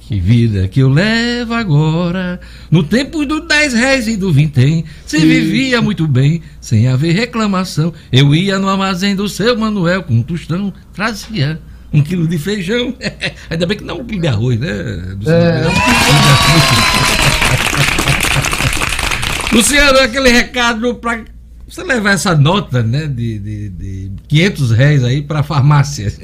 [0.00, 2.40] Que vida que eu levo agora.
[2.70, 7.92] No tempo do 10 reais e do vintém, se vivia muito bem, sem haver reclamação.
[8.10, 11.60] Eu ia no armazém do seu Manuel com um tostão, trazia
[11.92, 12.94] um quilo de feijão.
[13.50, 14.68] Ainda bem que não um quilo de arroz, né?
[15.26, 15.62] É.
[15.62, 15.78] Arroz.
[19.52, 21.24] Luciano, aquele recado para
[21.68, 26.12] você levar essa nota, né, de, de, de 500 reais aí para farmácia.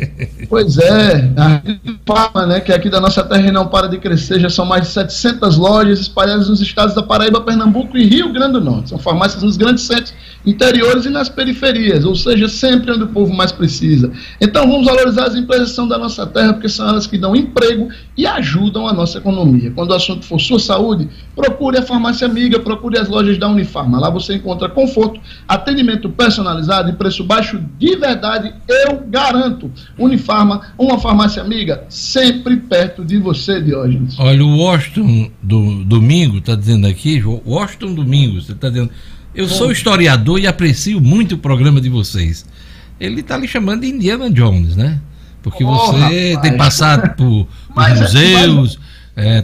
[0.49, 1.63] Pois é, a
[2.07, 4.89] Farma, né, que aqui da nossa terra não para de crescer, já são mais de
[4.89, 8.91] 700 lojas espalhadas nos estados da Paraíba, Pernambuco e Rio Grande do Norte.
[8.91, 10.15] São farmácias nos grandes centros
[10.47, 14.13] interiores e nas periferias, ou seja, sempre onde o povo mais precisa.
[14.41, 17.35] Então vamos valorizar as empresas que são da nossa terra, porque são elas que dão
[17.35, 19.71] emprego e ajudam a nossa economia.
[19.71, 23.99] Quando o assunto for sua saúde, procure a farmácia amiga, procure as lojas da Unifarma.
[23.99, 29.71] Lá você encontra conforto, atendimento personalizado e preço baixo de verdade, eu garanto.
[29.99, 34.19] Unifarma, uma farmácia amiga, sempre perto de você, Diógenes.
[34.19, 38.91] Olha, o Washington do Domingo está dizendo aqui, Washington Domingos, você está dizendo,
[39.35, 42.47] eu sou historiador e aprecio muito o programa de vocês.
[43.01, 45.01] Ele está lhe chamando de Indiana Jones, né?
[45.43, 46.41] Porque Oh, você rapaz.
[46.49, 48.94] tem passado por, por Mas- museus, é,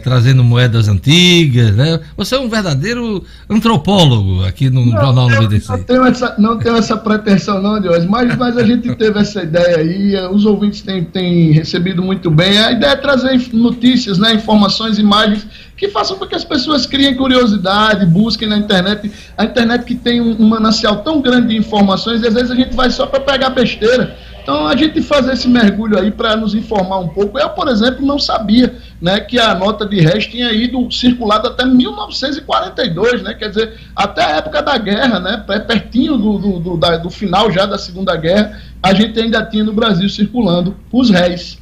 [0.03, 1.99] trazendo moedas antigas, né?
[2.17, 5.79] Você é um verdadeiro antropólogo aqui no Jornal eu 96.
[5.79, 7.79] Não tenho essa, não tenho essa pretensão, não,
[8.09, 12.59] mas, mas a gente teve essa ideia aí, os ouvintes têm, têm recebido muito bem.
[12.59, 17.15] A ideia é trazer notícias, né, informações, imagens que façam com que as pessoas criem
[17.15, 19.11] curiosidade, busquem na internet.
[19.37, 22.55] A internet que tem um, um manancial tão grande de informações, e às vezes a
[22.55, 24.15] gente vai só para pegar besteira.
[24.43, 27.37] Então a gente fazer esse mergulho aí para nos informar um pouco.
[27.37, 31.63] Eu, por exemplo, não sabia né, que a nota de réis tinha ido circulado até
[31.65, 33.33] 1942, né?
[33.35, 35.43] Quer dizer, até a época da guerra, né?
[35.45, 39.45] per- Pertinho do, do, do, da- do final já da Segunda Guerra, a gente ainda
[39.45, 41.59] tinha no Brasil circulando os réis.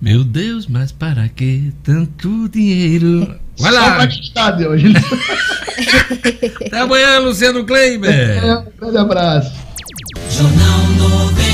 [0.00, 3.34] Meu Deus, mas para que tanto dinheiro?
[3.58, 3.94] Vai Só lá!
[3.94, 4.92] para estar de hoje.
[6.66, 8.10] Até amanhã, Luciano Kleiber!
[8.10, 9.52] É, um grande abraço.
[10.30, 11.51] Jornal 96.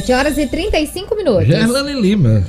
[0.00, 1.46] 7 horas e 35 minutos.
[1.46, 2.42] Gerlane Lima.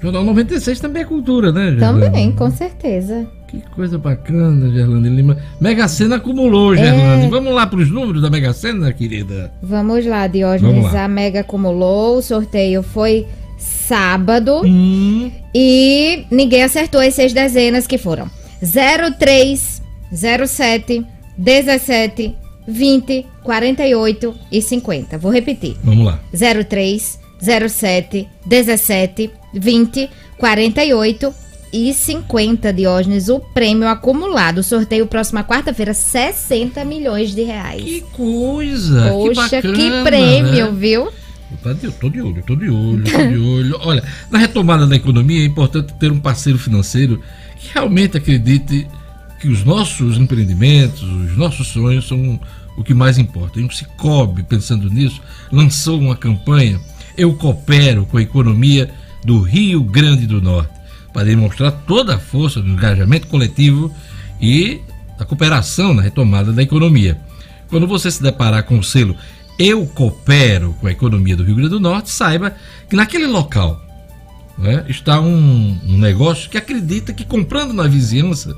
[0.00, 2.00] Jornal 96 também é cultura, né, Gerlane?
[2.02, 3.26] Também, com certeza.
[3.48, 5.36] Que coisa bacana, Gerlane Lima.
[5.60, 7.26] Mega Sena acumulou, Gerlane.
[7.26, 7.28] É.
[7.28, 9.50] Vamos lá para os números da Mega Sena, querida.
[9.62, 10.74] Vamos lá, Diógenes.
[10.74, 11.04] Vamos lá.
[11.04, 12.18] A Mega acumulou.
[12.18, 13.26] O sorteio foi
[13.58, 14.62] sábado.
[14.64, 21.04] Hum, E ninguém acertou as seis dezenas que foram 03, 07,
[21.36, 22.36] 17
[22.68, 25.16] 20 48 e 50.
[25.18, 25.76] Vou repetir.
[25.82, 26.20] Vamos lá.
[26.68, 31.34] 03 07 17 20 48
[31.72, 33.28] e 50, Diógenes.
[33.28, 34.62] O prêmio acumulado.
[34.62, 37.82] Sorteio próxima quarta-feira, 60 milhões de reais.
[37.82, 39.10] Que coisa!
[39.10, 40.78] Poxa, que, que, bacana, prêmio, né?
[40.78, 41.08] viu?
[41.80, 43.76] De- Tô de olho, tô de olho, tô de olho.
[43.80, 47.22] Olha, na retomada da economia é importante ter um parceiro financeiro
[47.58, 48.86] que realmente acredite
[49.40, 52.38] que os nossos empreendimentos, os nossos sonhos são
[52.78, 53.60] o que mais importa.
[53.60, 56.80] E o Cicobi, pensando nisso, lançou uma campanha
[57.16, 58.88] Eu Coopero com a Economia
[59.24, 60.72] do Rio Grande do Norte,
[61.12, 63.92] para demonstrar toda a força do engajamento coletivo
[64.40, 64.80] e
[65.18, 67.20] da cooperação na retomada da economia.
[67.68, 69.16] Quando você se deparar com o selo
[69.58, 72.54] Eu Coopero com a Economia do Rio Grande do Norte, saiba
[72.88, 73.82] que naquele local
[74.56, 78.56] né, está um, um negócio que acredita que comprando na vizinhança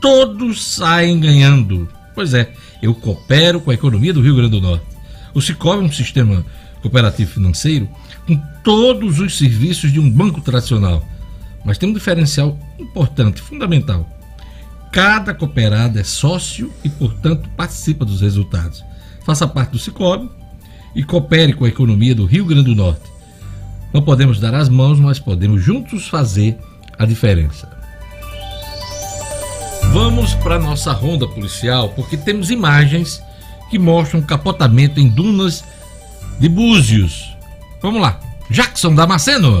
[0.00, 1.88] todos saem ganhando.
[2.14, 4.86] Pois é, eu coopero com a economia do Rio Grande do Norte.
[5.32, 6.44] O Cicobi é um sistema
[6.80, 7.88] cooperativo financeiro
[8.26, 11.06] com todos os serviços de um banco tradicional,
[11.64, 14.08] mas tem um diferencial importante, fundamental.
[14.92, 18.84] Cada cooperado é sócio e, portanto, participa dos resultados.
[19.24, 20.30] Faça parte do Cicobi
[20.94, 23.02] e coopere com a economia do Rio Grande do Norte.
[23.92, 26.58] Não podemos dar as mãos, mas podemos juntos fazer
[26.98, 27.73] a diferença.
[29.94, 33.22] Vamos para nossa ronda policial, porque temos imagens
[33.70, 35.62] que mostram capotamento em dunas
[36.36, 37.36] de Búzios.
[37.80, 38.18] Vamos lá.
[38.50, 39.60] Jackson Damasceno.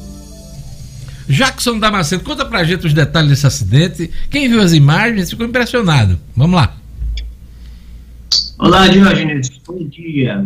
[1.31, 4.11] Jackson Damasceno, conta pra gente os detalhes desse acidente.
[4.29, 6.19] Quem viu as imagens ficou impressionado.
[6.35, 6.75] Vamos lá.
[8.59, 9.49] Olá, Diógenes.
[9.65, 10.45] Bom dia.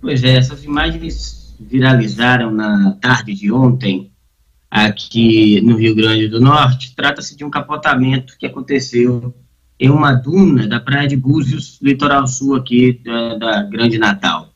[0.00, 4.10] Pois é, essas imagens viralizaram na tarde de ontem
[4.70, 6.94] aqui no Rio Grande do Norte.
[6.96, 9.34] Trata-se de um capotamento que aconteceu
[9.78, 14.52] em uma duna da Praia de Búzios, litoral sul aqui da, da Grande Natal.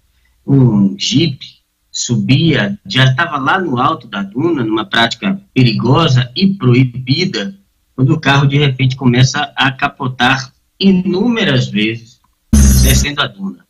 [0.46, 1.59] Um jipe
[2.00, 7.54] subia, já estava lá no alto da duna, numa prática perigosa e proibida,
[7.94, 12.20] quando o carro de repente começa a capotar inúmeras vezes
[12.82, 13.66] descendo a duna.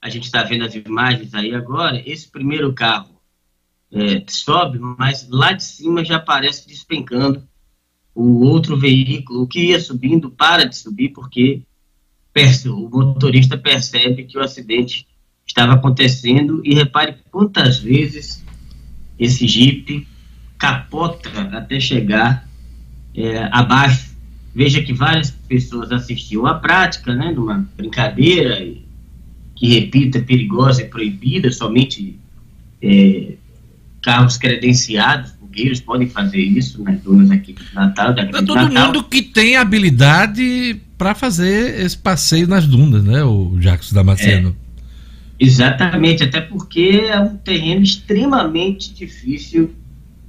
[0.00, 2.00] A gente está vendo as imagens aí agora.
[2.08, 3.20] Esse primeiro carro
[3.90, 7.42] é, sobe, mas lá de cima já aparece despencando.
[8.14, 11.62] O outro veículo, que ia subindo, para de subir porque
[12.66, 15.06] o motorista percebe que o acidente
[15.46, 18.44] estava acontecendo e repare quantas vezes
[19.18, 20.06] esse Jeep
[20.58, 22.48] capota até chegar
[23.14, 24.14] é, abaixo.
[24.54, 28.66] Veja que várias pessoas assistiam à prática, né, numa brincadeira
[29.56, 32.18] que, repito, é perigosa e proibida, somente
[32.82, 33.34] é,
[34.02, 38.68] carros credenciados, bugueiros, podem fazer isso nas dunas aqui do Natal, da é Grande todo
[38.68, 38.86] Natal.
[38.86, 44.56] mundo que tem habilidade para fazer esse passeio nas dunas, né, o Jackson Damasceno?
[45.38, 49.72] Exatamente, até porque é um terreno extremamente difícil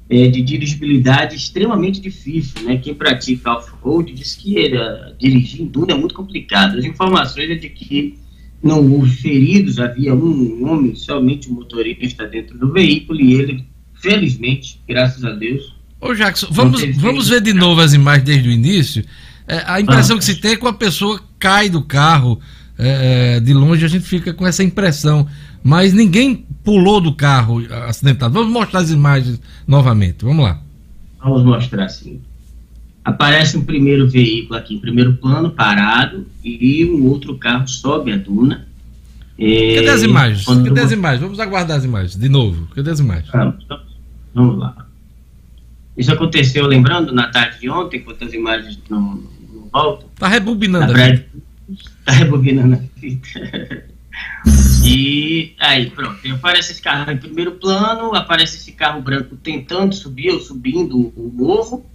[0.10, 2.78] é, de dirigibilidade, extremamente difícil, né?
[2.78, 6.78] Quem pratica off-road diz que eh, dirigir em duna é muito complicado.
[6.78, 8.18] As informações é de que
[8.62, 13.66] não houve feridos, havia um homem, somente um motorista dentro do veículo e ele,
[13.96, 18.52] felizmente, graças a Deus, Ô Jackson, vamos, vamos ver de novo as imagens desde o
[18.52, 19.04] início.
[19.48, 22.40] É, a impressão que se tem é que uma pessoa cai do carro
[22.78, 25.28] é, é, de longe, a gente fica com essa impressão.
[25.64, 28.34] Mas ninguém pulou do carro acidentado.
[28.34, 30.24] Vamos mostrar as imagens novamente.
[30.24, 30.62] Vamos lá.
[31.20, 32.22] Vamos mostrar assim.
[33.04, 38.18] Aparece um primeiro veículo aqui em primeiro plano, parado, e um outro carro sobe a
[38.18, 38.68] duna.
[39.38, 40.46] É, Cadê as imagens?
[40.46, 41.22] quando- Cadê as imagens?
[41.22, 42.16] Vamos aguardar as imagens.
[42.16, 42.68] De novo.
[42.74, 43.30] Cadê as imagens?
[43.32, 43.66] Vamos,
[44.34, 44.86] vamos lá.
[45.98, 49.02] Isso aconteceu, lembrando, na tarde de ontem, enquanto as imagens não,
[49.54, 50.08] não voltam.
[50.18, 51.24] Tá rebobinando Na.
[52.06, 53.86] Tá rebobinando a fita.
[54.86, 60.32] E aí, pronto, aparece esse carro em primeiro plano, aparece esse carro branco tentando subir
[60.32, 61.86] ou subindo o morro,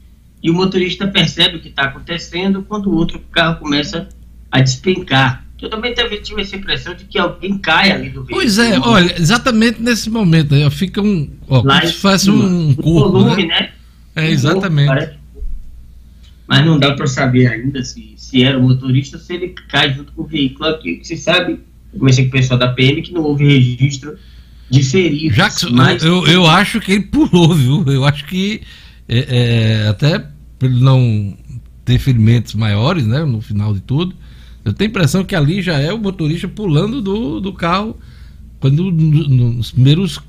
[0.42, 4.08] e o motorista percebe o que está acontecendo quando o outro carro começa
[4.50, 5.44] a despencar.
[5.60, 8.40] Eu também tive essa impressão de que alguém cai ali do veículo.
[8.40, 11.30] Pois é, olha, exatamente nesse momento aí, fica um.
[11.48, 12.44] Ó, Lá como se fosse cima.
[12.44, 13.10] um O corpo.
[13.12, 13.60] volume, né?
[13.60, 14.24] né?
[14.24, 14.86] É, exatamente.
[14.88, 15.14] Parece-
[16.48, 19.92] Mas não dá para saber ainda se, se era o motorista ou se ele cai
[19.94, 20.92] junto com o veículo aqui.
[20.94, 21.60] O que se sabe
[21.92, 24.16] Eu comecei com o pessoal da PM que não houve registro
[24.70, 25.36] de feridos.
[25.36, 27.84] Jackson, mas eu, eu acho que ele pulou, viu?
[27.86, 28.60] Eu acho que
[29.08, 30.24] é, é, até
[30.62, 31.36] ele não
[31.84, 33.24] ter ferimentos maiores, né?
[33.24, 34.14] No final de tudo,
[34.64, 37.98] eu tenho a impressão que ali já é o motorista pulando do, do carro
[38.60, 40.20] quando no- nos primeiros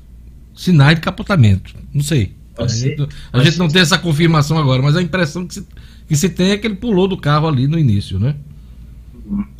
[0.56, 1.74] sinais de capotamento.
[1.94, 2.32] Não sei.
[2.58, 5.66] A gente, a gente não tem essa confirmação agora, mas a impressão que se,
[6.12, 8.36] que se tem é que ele pulou do carro ali no início, né?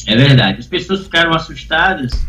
[0.07, 0.59] É verdade.
[0.59, 2.27] As pessoas ficaram assustadas,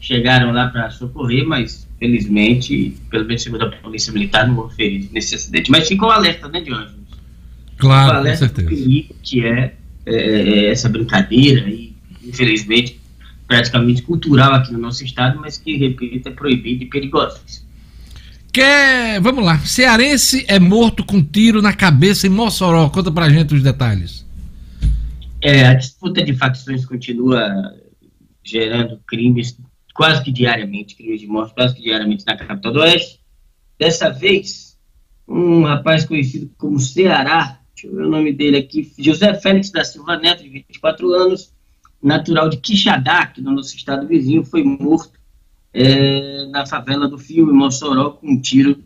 [0.00, 5.10] chegaram lá para socorrer, mas felizmente, pelo menos segundo a Polícia Militar, não houve feridos
[5.10, 5.70] nesse acidente.
[5.70, 6.94] Mas ficou alerta, né, Diógenes?
[7.76, 8.68] Claro, com alerta do certeza.
[8.70, 9.74] perigo que é,
[10.06, 11.94] é, é, essa brincadeira e,
[12.24, 12.98] infelizmente,
[13.46, 17.38] praticamente cultural aqui no nosso estado, mas que, repito, é proibido e perigoso.
[18.58, 19.60] Quer, vamos lá.
[19.60, 22.90] Cearense é morto com tiro na cabeça em Mossoró.
[22.90, 24.26] Conta pra gente os detalhes.
[25.40, 27.72] É, a disputa de facções continua
[28.42, 29.56] gerando crimes
[29.94, 33.20] quase que diariamente, crimes de morte quase que diariamente na capital do Oeste.
[33.78, 34.76] Dessa vez,
[35.28, 39.84] um rapaz conhecido como Ceará, deixa eu ver o nome dele aqui, José Félix da
[39.84, 41.52] Silva Neto, de 24 anos,
[42.02, 45.16] natural de Quixadá, aqui no nosso estado vizinho, foi morto
[45.72, 48.82] é, na favela do em Mossoró, com um tiro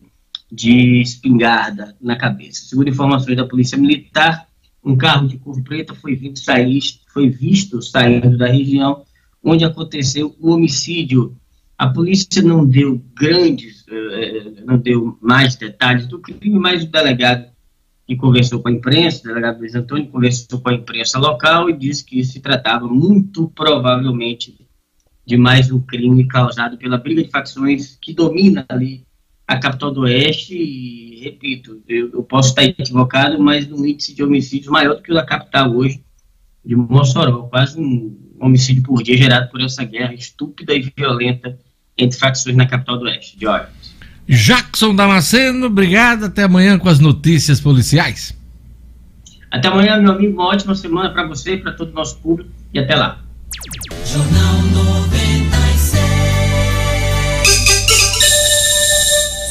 [0.51, 2.64] de espingarda na cabeça.
[2.66, 4.47] Segundo informações da Polícia Militar,
[4.85, 6.80] um carro de cor preta foi, sair,
[7.12, 9.05] foi visto saindo da região
[9.43, 11.37] onde aconteceu o homicídio.
[11.78, 17.51] A polícia não deu grandes, eh, não deu mais detalhes do crime, mas o delegado
[18.07, 21.76] que conversou com a imprensa, o delegado Luiz Antônio, conversou com a imprensa local e
[21.76, 24.57] disse que se tratava muito provavelmente
[25.25, 29.05] de mais um crime causado pela briga de facções que domina ali
[29.47, 34.23] a capital do Oeste e, repito, eu, eu posso estar equivocado, mas no índice de
[34.23, 36.03] homicídios maior do que o da capital hoje,
[36.64, 41.59] de Mossoró, quase um homicídio por dia gerado por essa guerra estúpida e violenta
[41.97, 43.37] entre facções na capital do Oeste.
[43.41, 43.66] Jorge.
[44.29, 46.25] Jackson Damasceno, obrigado.
[46.25, 48.37] Até amanhã com as notícias policiais.
[49.51, 52.79] Até amanhã, meu amigo, uma ótima semana para você, para todo o nosso público e
[52.79, 53.23] até lá.
[54.07, 54.91] Jornal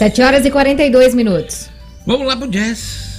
[0.02, 1.70] 7 horas e 42 minutos.
[2.08, 3.12] Vamos lá pro jazz.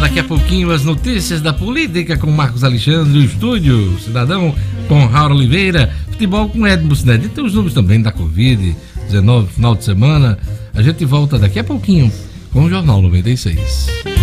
[0.00, 4.54] Daqui a pouquinho as notícias da política com Marcos Alexandre, o estúdio, cidadão
[4.86, 9.84] com Raul Oliveira, futebol com Edmo Cinedito, tem os números também da Covid-19, final de
[9.84, 10.38] semana.
[10.72, 12.12] A gente volta daqui a pouquinho
[12.52, 14.15] com o Jornal 96.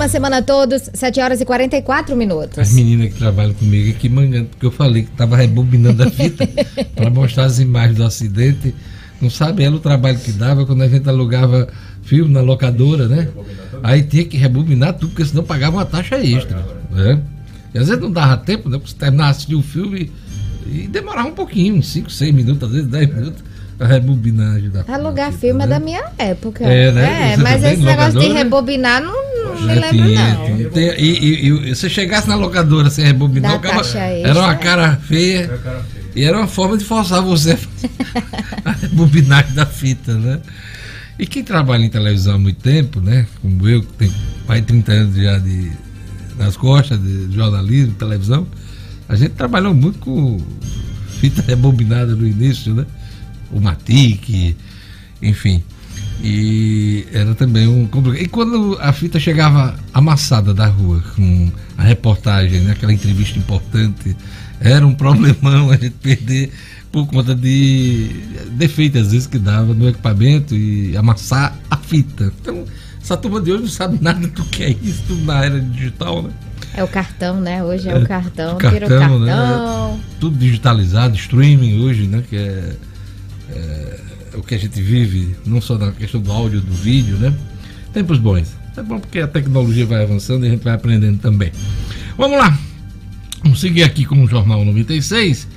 [0.00, 0.90] Ótima semana a todos.
[0.94, 2.58] 7 horas e 44 minutos.
[2.58, 6.46] As meninas que trabalham comigo aqui mangando, porque eu falei que tava rebobinando a fita
[6.96, 8.74] para mostrar as imagens do acidente.
[9.20, 11.68] Não sabe ela o trabalho que dava quando a gente alugava
[12.02, 13.28] filme na locadora, né?
[13.82, 16.64] Aí tinha que rebobinar tudo, porque senão pagava uma taxa extra.
[16.90, 17.20] Né?
[17.74, 18.80] E às vezes não dava tempo, né?
[18.98, 20.10] Terminar de assistir o filme
[20.66, 23.44] e demorava um pouquinho, uns 5, 6 minutos, às vezes 10 minutos,
[23.78, 25.78] a rebobinagem da Alugar fita, filme é né?
[25.78, 26.64] da minha época.
[26.64, 27.32] É, né?
[27.32, 30.70] É, mas esse negócio de rebobinar não, não me É, lembro, tinha, não.
[30.70, 33.98] Tem- e, e- e se você chegasse na locadora sem rebobinar, Dá o cara, taxa
[33.98, 35.50] era uma cara feia.
[36.14, 37.56] E era uma forma de forçar você
[38.64, 40.40] a rebobinagem da fita, né?
[41.18, 43.26] E quem trabalha em televisão há muito tempo, né?
[43.42, 44.14] Como eu, que tenho
[44.48, 45.70] mais de 30 anos já de,
[46.38, 48.46] nas costas de jornalismo, televisão,
[49.08, 50.40] a gente trabalhou muito com
[51.20, 52.86] fita rebobinada no início, né?
[53.52, 54.56] O Matic,
[55.22, 55.62] enfim.
[56.22, 58.22] E era também um complicado.
[58.22, 64.14] E quando a fita chegava amassada da rua, com a reportagem, né, aquela entrevista importante,
[64.60, 66.52] era um problemão a gente perder
[66.92, 68.10] por conta de
[68.50, 72.32] defeitos às vezes que dava no equipamento e amassar a fita.
[72.40, 72.64] Então,
[73.00, 76.30] essa turma de hoje não sabe nada do que é isso, na era digital, né?
[76.74, 77.64] É o cartão, né?
[77.64, 78.56] Hoje é, É, o cartão.
[78.56, 79.32] o Tira o cartão, né?
[79.32, 80.00] cartão.
[80.20, 82.22] Tudo digitalizado, streaming hoje, né?
[82.28, 82.76] Que é,
[83.50, 84.00] é
[84.34, 87.32] o que a gente vive, não só na questão do áudio, do vídeo, né?
[87.92, 88.54] Tempos bons.
[88.76, 91.52] É bom porque a tecnologia vai avançando e a gente vai aprendendo também.
[92.16, 92.56] Vamos lá.
[93.42, 95.48] Vamos seguir aqui com o Jornal 96.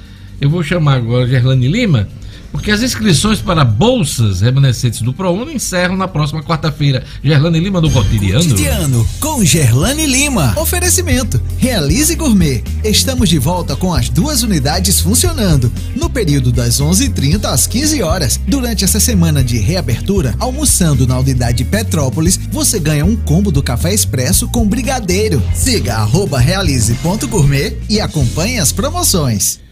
[0.41, 2.07] Eu vou chamar agora Gerlane Lima
[2.53, 7.03] porque as inscrições para bolsas remanescentes do ProUni encerram na próxima quarta-feira.
[7.23, 8.43] Gerlane Lima do Cotidiano.
[8.43, 10.53] Cotidiano com Gerlane Lima.
[10.55, 11.41] Oferecimento.
[11.57, 12.63] Realize Gourmet.
[12.83, 18.39] Estamos de volta com as duas unidades funcionando no período das 11:30 às 15 horas.
[18.47, 23.91] Durante essa semana de reabertura, almoçando na unidade Petrópolis, você ganha um combo do café
[23.91, 25.41] expresso com brigadeiro.
[25.55, 26.07] Siga
[26.39, 29.62] realize.gourmet e acompanhe as promoções.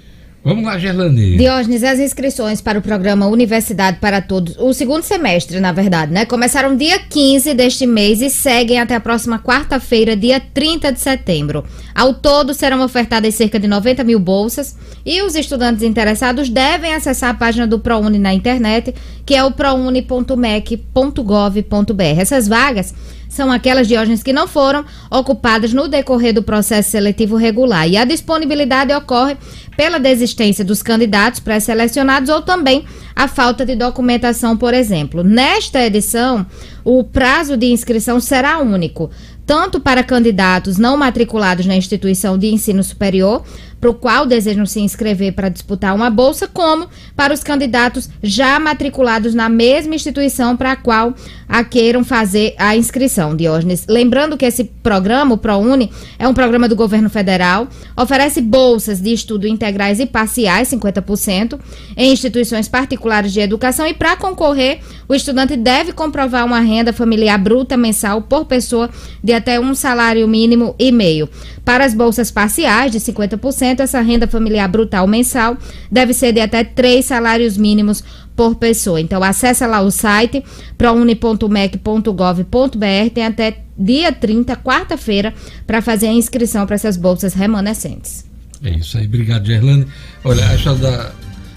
[0.44, 1.38] Vamos lá, Gerlane.
[1.38, 6.26] Diógenes, as inscrições para o programa Universidade para Todos, o segundo semestre, na verdade, né?
[6.26, 11.64] Começaram dia 15 deste mês e seguem até a próxima quarta-feira, dia 30 de setembro.
[11.94, 14.76] Ao todo, serão ofertadas cerca de 90 mil bolsas
[15.06, 19.52] e os estudantes interessados devem acessar a página do ProUni na internet, que é o
[19.52, 22.20] prouni.mec.gov.br.
[22.20, 22.96] Essas vagas
[23.32, 27.88] são aquelas Diógenes que não foram ocupadas no decorrer do processo seletivo regular.
[27.88, 29.38] E a disponibilidade ocorre
[29.78, 32.84] pela desistência dos candidatos pré-selecionados ou também
[33.16, 35.24] a falta de documentação, por exemplo.
[35.24, 36.46] Nesta edição,
[36.84, 39.10] o prazo de inscrição será único,
[39.46, 43.46] tanto para candidatos não matriculados na instituição de ensino superior,
[43.82, 48.60] para o qual desejam se inscrever para disputar uma bolsa, como para os candidatos já
[48.60, 51.16] matriculados na mesma instituição para a qual
[51.50, 53.86] a queiram fazer a inscrição, Diógenes.
[53.90, 57.68] Lembrando que esse programa, o ProUni, é um programa do governo federal,
[57.98, 61.60] oferece bolsas de estudo integrais e parciais, 50%,
[61.98, 67.38] em instituições particulares de educação e para concorrer, o estudante deve comprovar uma renda familiar
[67.40, 68.90] bruta mensal por pessoa
[69.24, 71.28] de até um salário mínimo e meio.
[71.66, 75.58] Para as bolsas parciais de 50%, essa renda familiar brutal mensal
[75.92, 78.04] deve ser de até três salários mínimos
[78.36, 79.00] por pessoa.
[79.00, 80.44] Então, acessa lá o site
[80.78, 85.34] prouni.mec.gov.br, tem até dia 30, quarta-feira,
[85.66, 88.26] para fazer a inscrição para essas bolsas remanescentes.
[88.64, 89.88] É isso aí, obrigado, Gerlane.
[90.24, 91.12] Olha, a história da,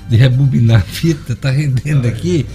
[0.09, 2.47] de rebobinar a fita tá rendendo aqui.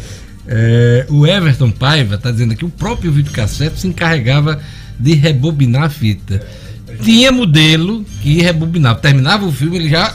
[0.48, 4.60] É, o Everton Paiva tá dizendo aqui o próprio videocassete se encarregava
[5.00, 6.46] de rebobinar a fita.
[7.04, 9.00] Tinha modelo que rebobinava.
[9.00, 10.14] Terminava o filme, ele já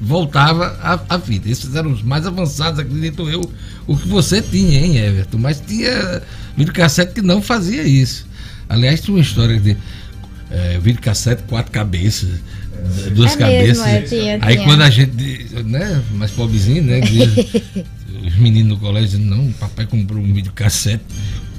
[0.00, 1.48] voltava a, a fita.
[1.50, 3.50] Esses eram os mais avançados, acredito eu,
[3.86, 5.38] o que você tinha, hein, Everton?
[5.38, 6.22] Mas tinha
[6.56, 8.26] videocassete que não fazia isso.
[8.68, 9.76] Aliás, tinha uma história de
[10.50, 12.28] é, videocassete quatro cabeças,
[13.14, 13.78] duas É cabeças.
[13.78, 14.66] mesmo, é, tinha, Aí tinha.
[14.66, 17.46] quando a gente, né, mais pobrezinho, né, diz-
[18.26, 21.04] os meninos no colégio dizendo, não, o papai comprou um videocassete,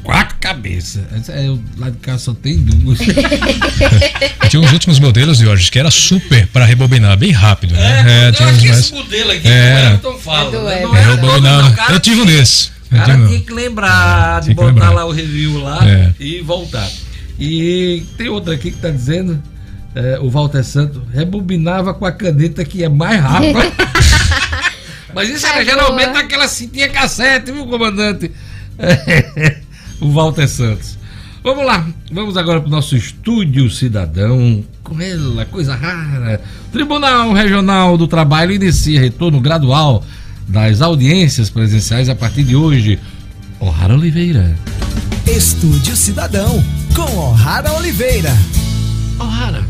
[0.07, 1.03] quatro cabeças.
[1.29, 2.97] É, eu, lá de casa só tem duas.
[4.49, 8.27] Tinha uns últimos modelos, Jorge, que era super para rebobinar, bem rápido, né?
[8.27, 8.91] É, tinha uns mais.
[8.91, 9.51] modelo aqui É.
[9.51, 10.47] o Everton fala.
[10.47, 10.81] É do né?
[10.81, 11.63] Não era Rebobinava.
[11.63, 12.71] não, cara Eu tive um desses.
[12.89, 14.89] O cara tinha que lembrar de botar lembrar.
[14.91, 16.13] lá o review lá É.
[16.17, 16.89] e voltar.
[17.37, 19.43] E tem outra aqui que tá dizendo,
[19.93, 23.59] é, o Walter Santos, rebobinava com a caneta que é mais rápida.
[25.13, 26.19] Mas isso era É geralmente boa.
[26.21, 28.31] aquela cintinha cassete, viu, comandante?
[29.99, 30.97] o Walter Santos.
[31.43, 34.63] Vamos lá, vamos agora para o nosso estúdio cidadão.
[34.83, 36.41] Com ela, coisa rara.
[36.71, 40.03] Tribunal Regional do Trabalho inicia retorno gradual
[40.47, 42.99] das audiências presenciais a partir de hoje.
[43.59, 44.55] O'Hara Oliveira.
[45.25, 46.63] Estúdio Cidadão
[46.95, 48.31] com O'Hara Oliveira.
[49.19, 49.63] O'Hara.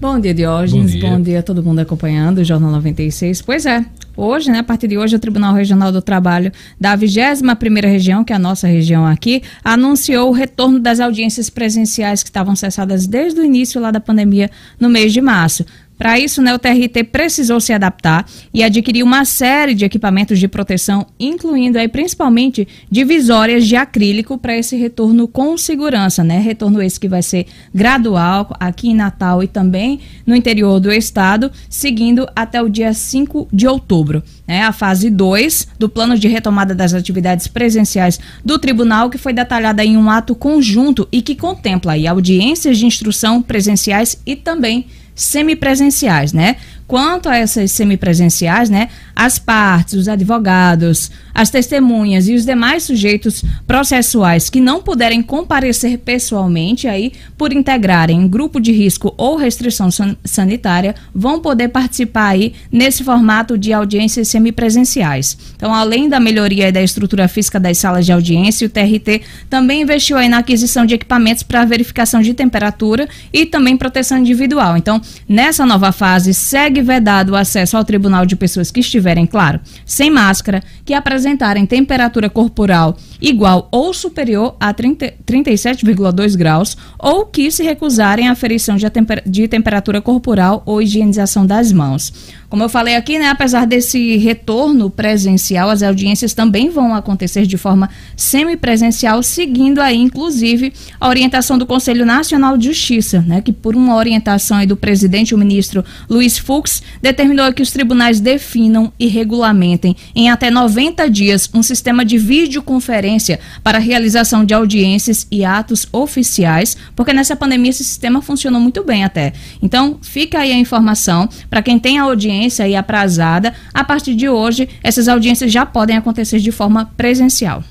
[0.00, 0.94] Bom dia, Diógenes.
[0.94, 1.24] Bom Bom dia.
[1.24, 1.38] dia.
[1.40, 3.42] a todo mundo acompanhando o Jornal 96.
[3.42, 3.84] Pois é,
[4.16, 8.32] hoje, né, a partir de hoje, o Tribunal Regional do Trabalho da 21ª região, que
[8.32, 13.40] é a nossa região aqui, anunciou o retorno das audiências presenciais que estavam cessadas desde
[13.40, 14.50] o início lá da pandemia
[14.80, 15.64] no mês de março.
[15.98, 20.46] Para isso, né, o TRT precisou se adaptar e adquirir uma série de equipamentos de
[20.46, 26.38] proteção, incluindo aí principalmente divisórias de acrílico para esse retorno com segurança, né?
[26.38, 31.50] Retorno esse que vai ser gradual aqui em Natal e também no interior do estado,
[31.68, 34.22] seguindo até o dia 5 de outubro.
[34.46, 34.62] Né?
[34.62, 39.84] A fase 2 do plano de retomada das atividades presenciais do tribunal, que foi detalhada
[39.84, 44.86] em um ato conjunto e que contempla aí audiências de instrução presenciais e também
[45.16, 46.56] semipresenciais, né?
[46.86, 53.44] Quanto a essas semipresenciais, né, as partes, os advogados, as testemunhas e os demais sujeitos
[53.66, 60.16] processuais que não puderem comparecer pessoalmente aí por integrarem grupo de risco ou restrição san-
[60.24, 65.36] sanitária vão poder participar aí nesse formato de audiências semipresenciais.
[65.56, 70.16] Então, além da melhoria da estrutura física das salas de audiência, o TRT também investiu
[70.16, 74.76] aí na aquisição de equipamentos para verificação de temperatura e também proteção individual.
[74.76, 79.60] Então, nessa nova fase, segue vedado o acesso ao tribunal de pessoas que estiverem, claro,
[79.84, 87.50] sem máscara, que apresentarem temperatura corporal igual ou superior a 30 37,2 graus ou que
[87.50, 92.12] se recusarem a aferição de, temper- de temperatura corporal ou higienização das mãos.
[92.48, 97.58] Como eu falei aqui, né, apesar desse retorno presencial, as audiências também vão acontecer de
[97.58, 103.74] forma semipresencial, seguindo aí, inclusive, a orientação do Conselho Nacional de Justiça, né, que por
[103.74, 109.08] uma orientação aí do presidente, o ministro Luiz Fux, determinou que os tribunais definam e
[109.08, 115.88] regulamentem em até 90 dias um sistema de videoconferência para realização de audiências e atos
[115.92, 119.32] oficiais, porque nessa pandemia esse sistema funcionou muito bem até.
[119.60, 124.28] Então, fica aí a informação para quem tem a audiência aí aprazada, a partir de
[124.28, 127.62] hoje, essas audiências já podem acontecer de forma presencial.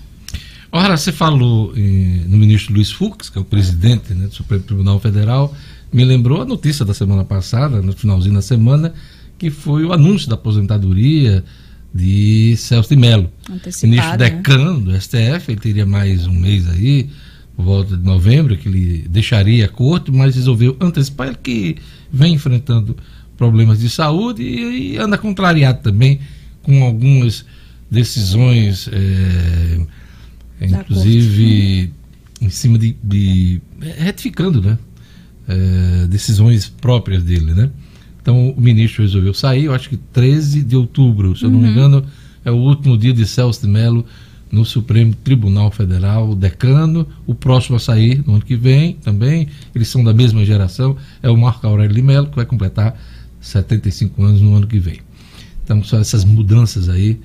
[0.72, 1.80] Ora, você falou eh,
[2.28, 5.55] no ministro Luiz Fux, que é o presidente né, do Supremo Tribunal Federal,
[5.91, 8.93] me lembrou a notícia da semana passada, no finalzinho da semana,
[9.38, 11.43] que foi o anúncio da aposentadoria
[11.93, 13.32] de Celso de Mello.
[13.49, 14.18] Antecipado, Ministro né?
[14.18, 17.09] decano do STF, ele teria mais um mês aí,
[17.55, 21.78] por volta de novembro, que ele deixaria a corte, mas resolveu antecipar ele que
[22.11, 22.97] vem enfrentando
[23.38, 26.20] problemas de saúde e, e anda contrariado também
[26.64, 27.46] com algumas
[27.90, 29.80] decisões, eh,
[30.60, 31.92] Da inclusive
[32.42, 33.62] em cima de, de-
[33.98, 34.78] retificando, né?
[35.48, 37.70] Eh, decisões próprias dele, né?
[38.22, 41.70] Então o ministro resolveu sair, eu acho que 13 de outubro, se eu não me
[41.70, 42.04] engano,
[42.44, 44.04] é o último dia de Celso de Mello
[44.52, 47.08] no Supremo Tribunal Federal, decano.
[47.28, 51.30] O próximo a sair no ano que vem também, eles são da mesma geração, é
[51.30, 53.00] o Marco Aurélio de Mello, que vai completar
[53.46, 55.00] 75 anos no ano que vem.
[55.64, 57.20] Então são essas mudanças aí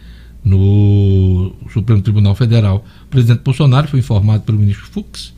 [0.45, 2.85] no Supremo Tribunal Federal.
[3.05, 5.33] O presidente Bolsonaro foi informado pelo ministro Fux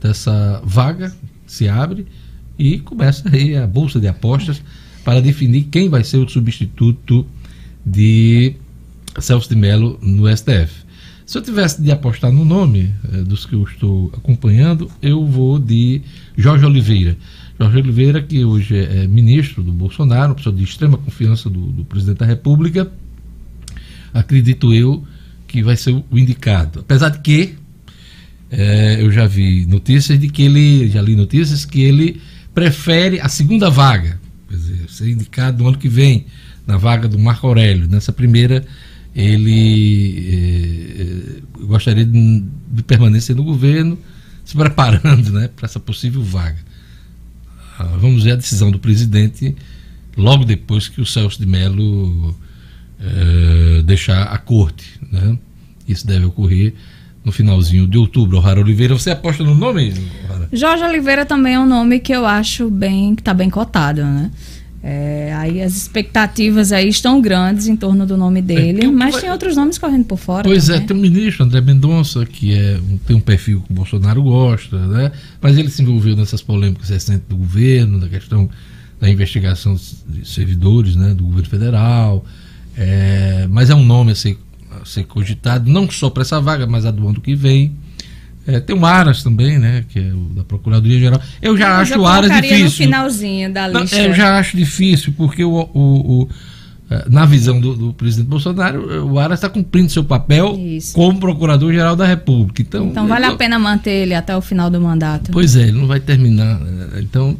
[0.00, 1.14] dessa vaga
[1.46, 2.06] se abre
[2.58, 4.62] e começa aí a bolsa de apostas
[5.04, 7.26] para definir quem vai ser o substituto
[7.84, 8.54] de
[9.20, 10.82] Celso de Mello no STF.
[11.26, 15.58] Se eu tivesse de apostar no nome eh, dos que eu estou acompanhando, eu vou
[15.58, 16.02] de
[16.36, 17.16] Jorge Oliveira.
[17.58, 21.60] Jorge Oliveira, que hoje é, é ministro do Bolsonaro, uma pessoa de extrema confiança do,
[21.60, 22.90] do presidente da República,
[24.12, 25.04] acredito eu
[25.46, 26.80] que vai ser o indicado.
[26.80, 27.54] Apesar de que
[28.50, 32.20] é, eu já vi notícias de que ele, já li notícias que ele
[32.54, 36.26] prefere a segunda vaga, quer dizer, ser indicado no ano que vem,
[36.66, 37.88] na vaga do Marco Aurélio.
[37.88, 38.64] Nessa primeira,
[39.14, 43.98] ele é, é, gostaria de, de permanecer no governo,
[44.44, 46.58] se preparando né, para essa possível vaga.
[47.82, 49.56] Ah, vamos ver a decisão do presidente
[50.16, 52.34] logo depois que o Celso de Mello
[53.00, 55.00] eh, deixar a corte.
[55.10, 55.36] Né?
[55.88, 56.74] Isso deve ocorrer
[57.24, 58.38] no finalzinho de outubro.
[58.38, 59.92] O'Hara Oliveira, você aposta no nome,
[60.28, 60.48] O'Hara?
[60.52, 64.30] Jorge Oliveira também é um nome que eu acho bem que está bem cotado, né?
[64.84, 69.30] É, aí as expectativas aí estão grandes em torno do nome dele, É, mas tem
[69.30, 70.42] outros nomes correndo por fora.
[70.42, 70.86] Pois é, também.
[70.86, 75.12] tem um ministro, André Mendonça, que é, tem um perfil que o Bolsonaro gosta, né?
[75.40, 78.50] mas ele se envolveu nessas polêmicas recentes do governo, da questão
[79.00, 79.76] da investigação
[80.06, 82.24] de servidores né, do governo federal.
[82.76, 84.38] É, mas é um nome a ser,
[84.80, 87.72] a ser cogitado, não só para essa vaga, mas a do ano que vem.
[88.46, 89.84] É, tem o Aras também, né?
[89.88, 91.20] Que é o da Procuradoria Geral.
[91.40, 92.84] Eu já Mas acho eu o Aras colocaria no difícil.
[92.86, 93.96] finalzinho da Não, lista.
[93.96, 96.28] é, eu já acho difícil, porque o, o- o,
[96.90, 100.92] eh, na visão do, do presidente Bolsonaro, o Aras está cumprindo seu papel Isso.
[100.94, 102.62] como Procurador-Geral da República.
[102.62, 105.30] Então, Então vale a ele- pena manter ele até o final do mandato.
[105.30, 106.60] Pois é, ele não vai terminar.
[106.60, 107.36] eh, Então,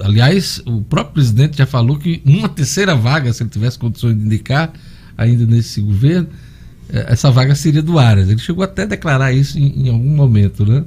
[0.00, 4.24] aliás, o próprio presidente já falou que uma terceira vaga, se ele tivesse condições de
[4.24, 4.72] indicar
[5.16, 6.28] ainda nesse governo,
[6.92, 8.28] essa vaga seria do Aras.
[8.28, 10.84] Ele chegou até a declarar isso em, em algum momento, né?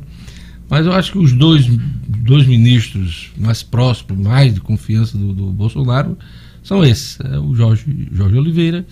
[0.70, 1.66] Mas eu acho que os dois,
[2.08, 6.18] dois ministros mais próximos, mais de confiança do, do Bolsonaro,
[6.64, 8.86] são esses: é o Jorge, Jorge Oliveira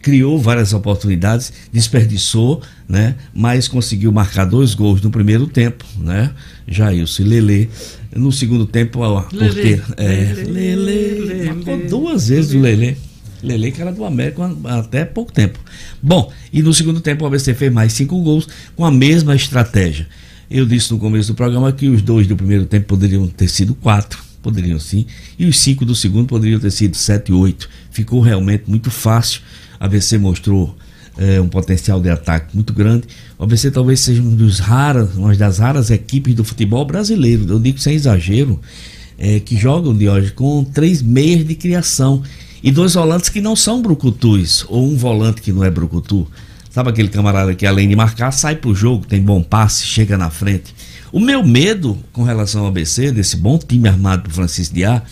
[0.03, 3.15] criou várias oportunidades, desperdiçou, né?
[3.33, 6.33] Mas conseguiu marcar dois gols no primeiro tempo, né?
[6.67, 7.71] Jailson e Lele.
[8.15, 9.85] No segundo tempo, ó, por Lelê, ter.
[9.97, 11.45] É, Lelê, Lele, Lelê.
[11.53, 12.97] marcou duas vezes o Lele.
[13.43, 15.61] Lele, que era do América até pouco tempo.
[16.03, 20.09] Bom, e no segundo tempo o ABC fez mais cinco gols com a mesma estratégia.
[20.51, 23.75] Eu disse no começo do programa que os dois do primeiro tempo poderiam ter sido
[23.75, 25.07] quatro, poderiam sim,
[25.39, 27.68] e os cinco do segundo poderiam ter sido sete e oito.
[27.91, 29.41] Ficou realmente muito fácil.
[29.78, 30.76] A ABC mostrou
[31.18, 33.05] eh, um potencial de ataque muito grande.
[33.39, 37.59] O ABC talvez seja um dos raras, uma das raras equipes do futebol brasileiro, eu
[37.59, 38.61] digo sem exagero,
[39.18, 42.22] eh, que jogam de hoje com três meias de criação
[42.62, 46.26] e dois volantes que não são brucutus, ou um volante que não é brucutu.
[46.70, 50.30] Sabe aquele camarada que além de marcar, sai pro jogo, tem bom passe, chega na
[50.30, 50.74] frente.
[51.11, 55.03] O meu medo com relação ao ABC, desse bom time armado do Francisco Diá,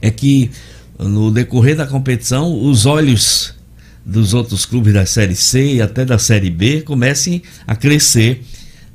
[0.00, 0.50] é que
[0.98, 3.54] no decorrer da competição, os olhos
[4.04, 8.42] dos outros clubes da Série C e até da Série B comecem a crescer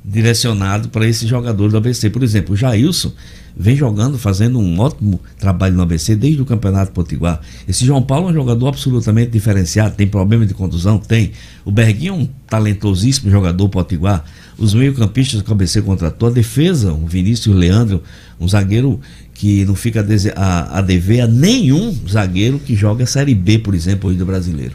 [0.04, 2.10] direcionado para esse jogador do ABC.
[2.10, 3.10] Por exemplo, o Jailson
[3.56, 7.40] vem jogando, fazendo um ótimo trabalho no ABC desde o Campeonato Potiguar.
[7.66, 10.98] Esse João Paulo é um jogador absolutamente diferenciado, tem problema de contusão?
[10.98, 11.32] Tem.
[11.64, 14.24] O Berguinho é um talentosíssimo jogador potiguar.
[14.58, 18.02] Os meio-campistas que o ABC contratou, a defesa, o Vinícius Leandro,
[18.38, 19.00] um zagueiro
[19.32, 20.04] que não fica
[20.36, 24.26] a, a dever a nenhum zagueiro que joga a Série B, por exemplo, hoje do
[24.26, 24.74] brasileiro.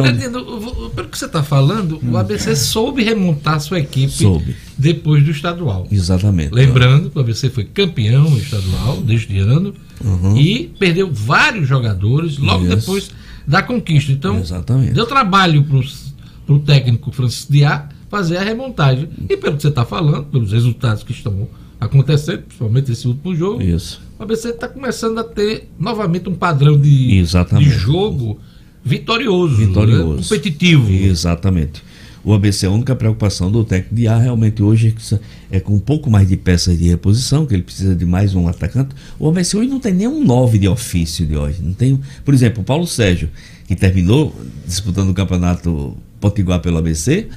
[0.00, 4.56] Eu vou- pelo que você está falando, o ABC soube remontar sua equipe Soube.
[4.76, 5.86] depois do estadual.
[5.90, 6.52] exatamente.
[6.52, 9.74] Lembrando que o ABC foi campeão estadual deste ano
[10.04, 10.36] Uhum.
[10.36, 12.76] e perdeu vários jogadores logo Isso.
[12.76, 13.10] depois
[13.46, 14.10] da conquista.
[14.12, 14.92] Então, Exatamente.
[14.92, 19.08] deu trabalho para o técnico Francisco Diá fazer a remontagem.
[19.28, 21.46] E pelo que você está falando, pelos resultados que estão
[21.80, 24.00] acontecendo, principalmente esse último jogo, Isso.
[24.18, 28.38] o ABC está começando a ter novamente um padrão de, de jogo
[28.84, 30.16] vitorioso, Vitorioso.
[30.16, 30.22] né?
[30.22, 30.90] competitivo.
[30.90, 31.82] Exatamente.
[32.24, 35.78] O ABC, a única preocupação do técnico de ar realmente hoje é é com um
[35.78, 38.94] pouco mais de peças de reposição, que ele precisa de mais um atacante.
[39.18, 41.60] O ABC hoje não tem nenhum nove de ofício de hoje.
[41.62, 43.28] Não tem, por exemplo, o Paulo Sérgio,
[43.68, 44.34] que terminou
[44.66, 47.28] disputando o campeonato Potiguar pelo ABC,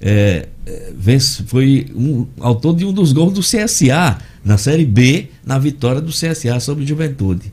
[0.00, 5.58] é, é, foi um, autor de um dos gols do CSA na Série B, na
[5.58, 7.50] vitória do CSA sobre o Juventude.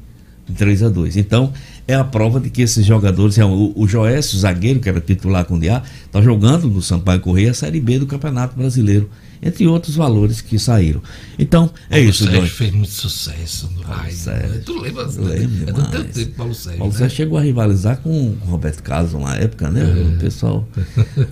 [0.52, 1.52] De 3 a 2 Então,
[1.88, 5.46] é a prova de que esses jogadores, é, o, o Joécio, zagueiro, que era titular
[5.46, 9.10] com o Diá, está jogando no Sampaio Correia a Série B do Campeonato Brasileiro,
[9.42, 11.02] entre outros valores que saíram.
[11.40, 12.54] Então, é Paulo isso, Sérgio Jorge.
[12.54, 13.82] fez muito sucesso no.
[14.12, 14.50] Sérgio.
[14.50, 14.62] né?
[14.64, 15.04] Tu lembra?
[15.04, 16.78] Eu lembro é do teu tempo, Paulo Sérgio.
[16.78, 17.00] Paulo né?
[17.00, 19.84] Sérgio chegou a rivalizar com o Roberto Carlos na época, né?
[19.84, 20.68] O pessoal.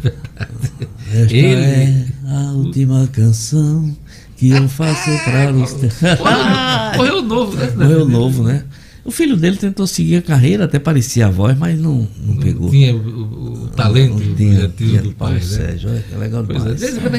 [1.14, 3.96] Esta Ele- é a última canção
[4.38, 5.76] que eu faço para os.
[6.98, 7.72] Morreu novo, né?
[7.76, 8.64] Morreu novo, né?
[9.06, 12.70] O filho dele tentou seguir a carreira, até parecia a voz, mas não, não pegou.
[12.70, 15.40] Tinha o, o- talento Não tinha, criativo tinha do pai, né?
[15.42, 16.80] Sérgio, é, é legal Pois é, demais.
[16.80, 17.16] de vez em quando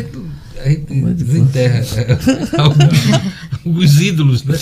[0.63, 2.19] a gente- desenterra é,
[2.61, 4.59] alguns, os ídolos, né?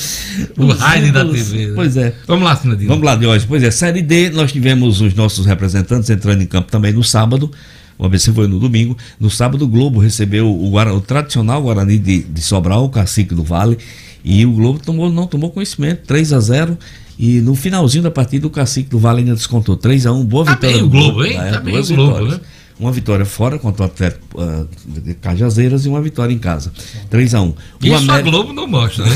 [0.56, 1.24] O raio da.
[1.24, 1.66] TV.
[1.68, 1.72] né?
[1.74, 2.14] Pois é.
[2.26, 2.88] Vamos lá, Sinadinho.
[2.88, 3.44] Vamos lá, Diógenes.
[3.46, 7.50] Pois é, Série D, nós tivemos os nossos representantes entrando em campo também no sábado.
[7.98, 8.96] O ABC foi no domingo.
[9.18, 13.34] No sábado, o Globo recebeu o, Guara- o tradicional Guarani de, de Sobral, o cacique
[13.34, 13.76] do Vale.
[14.24, 16.78] E o Globo tomou, não tomou conhecimento, 3 a 0
[17.18, 20.44] E no finalzinho da partida, o cacique do Vale ainda descontou 3 a 1 Boa
[20.44, 20.76] Tá vitória.
[20.76, 21.36] bem o Globo, hein?
[21.36, 22.40] É, Tá bem o Globo, né?
[22.78, 26.70] Uma vitória fora contra o Atlético ah, de Cajazeiras e uma vitória em casa.
[27.10, 29.10] 3 a 1 O Isso a América- Globo não mostra, né?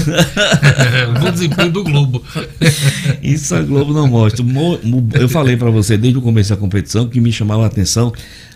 [1.16, 2.20] o bom desempenho do Globo.
[3.22, 4.42] Isso a Globo não mostra.
[4.44, 7.66] Mo- mo- Eu falei para você desde o começo da competição que me chamava a
[7.66, 8.12] atenção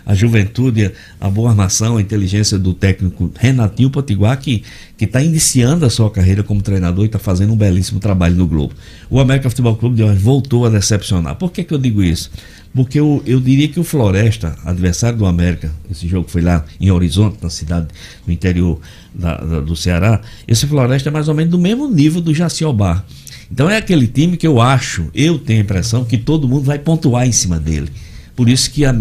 [0.07, 0.89] a juventude,
[1.19, 4.63] a boa armação, a inteligência do técnico Renatinho Potiguar, que
[4.97, 8.73] está iniciando a sua carreira como treinador e está fazendo um belíssimo trabalho no Globo.
[9.09, 11.35] O América Futebol Clube de hoje voltou a decepcionar.
[11.35, 12.31] Por que, que eu digo isso?
[12.73, 16.89] Porque eu, eu diria que o Floresta, adversário do América, esse jogo foi lá em
[16.89, 17.87] Horizonte, na cidade
[18.25, 18.79] do interior
[19.13, 23.03] da- da- do Ceará, esse Floresta é mais ou menos do mesmo nível do Jaciobá.
[23.51, 26.79] Então é aquele time que eu acho, eu tenho a impressão que todo mundo vai
[26.79, 27.89] pontuar em cima dele.
[28.37, 28.95] Por isso que, a-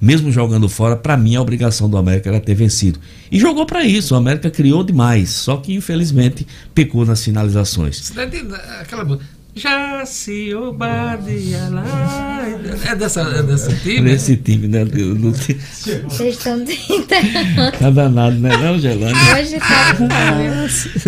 [0.00, 2.98] mesmo jogando fora, para mim a obrigação do América era ter vencido.
[3.30, 7.98] E jogou para isso, o América criou demais, só que infelizmente pecou nas finalizações.
[7.98, 9.20] Cidadinho, aquela.
[9.54, 12.46] Já se obadia lá.
[12.88, 14.00] É dessa, é dessa time?
[14.00, 14.84] Nesse time, né?
[14.84, 17.78] do- do- Vocês estão tentando.
[17.78, 18.56] Tá danado, né?
[18.56, 19.12] Não, Gelane?
[19.12, 19.96] Hoje tá.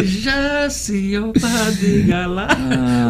[0.05, 2.49] Já se obadia lá.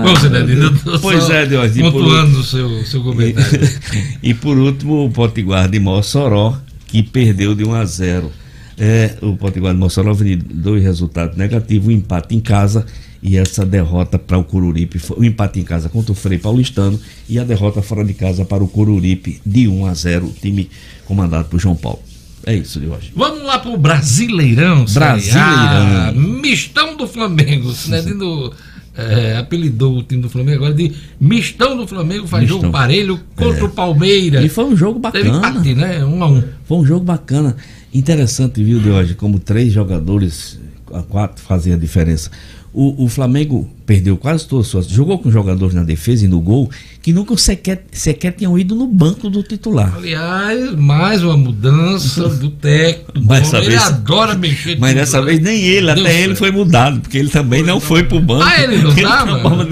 [0.04, 1.76] Bom, Cidadino, eu Pois é, Deus.
[1.76, 3.60] e por Pontuando o seu, seu comentário.
[4.22, 6.56] E por último, o Potiguar de Mossoró,
[6.86, 8.30] que perdeu de 1 a 0.
[8.78, 12.86] É, o Potiguar de Mossoró vem de dois resultados negativos, um empate em casa
[13.22, 16.98] e essa derrota para o Coruripe, foi- o empate em casa contra o Frei Paulistano
[17.28, 20.68] e a derrota fora de casa para o Coruripe de 1 a 0, o time
[21.06, 22.00] comandado por João Paulo.
[22.44, 23.12] É isso de hoje.
[23.14, 24.86] Vamos lá pro Brasileirão.
[24.88, 26.12] Série A.
[26.12, 26.40] Brasileirão.
[26.40, 27.68] Mistão do Flamengo.
[27.68, 28.52] O Cidadino
[28.96, 32.26] é, apelidou o time do Flamengo agora de Mistão do Flamengo.
[32.26, 32.60] Faz Mistão.
[32.62, 33.64] jogo parelho contra É.
[33.64, 34.44] o Palmeiras.
[34.44, 35.50] E foi um jogo Teve bacana.
[35.60, 36.04] empate, né?
[36.04, 36.42] Um a um.
[36.64, 37.56] Foi um jogo bacana.
[37.94, 40.58] Interessante, viu, de hoje, como três jogadores,
[40.92, 42.28] a quatro, fazem a diferença.
[42.72, 44.88] O, o Flamengo perdeu quase todas as suas.
[44.88, 46.70] Jogou com jogadores na defesa e no gol
[47.02, 49.92] que nunca sequer, sequer tinham ido no banco do titular.
[49.96, 53.12] Aliás, mais uma mudança do técnico.
[53.12, 55.26] do Mas dessa Ele vez- adora mexer Mas dessa né?
[55.26, 56.38] vez nem ele, Deu até ele certo.
[56.38, 58.44] foi mudado, porque ele também não foi pro banco.
[58.44, 59.40] Ah, ele não tava?
[59.40, 59.68] tava-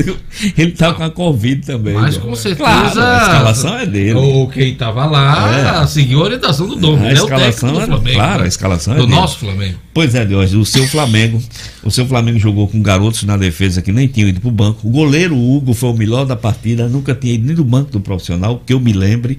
[0.59, 1.95] Ele tá com a Covid também.
[1.95, 2.23] Mas né?
[2.23, 2.65] com certeza.
[2.65, 4.15] Claro, a escalação é dele.
[4.15, 5.87] Ou quem estava lá É.
[5.87, 6.75] seguiu a orientação do.
[6.97, 8.17] A Ele é o técnico escalação do é- Flamengo.
[8.17, 8.45] claro, né?
[8.45, 9.21] a escalação é Do dele.
[9.21, 9.79] nosso Flamengo.
[9.95, 11.43] Pois é, Deus, o seu Flamengo,
[11.83, 14.87] o seu Flamengo jogou com garotos na defesa que nem tinham ido pro banco.
[14.87, 18.01] O goleiro Hugo foi o melhor da partida, nunca tinha ido nem do banco do
[18.01, 19.39] profissional, que eu me lembre.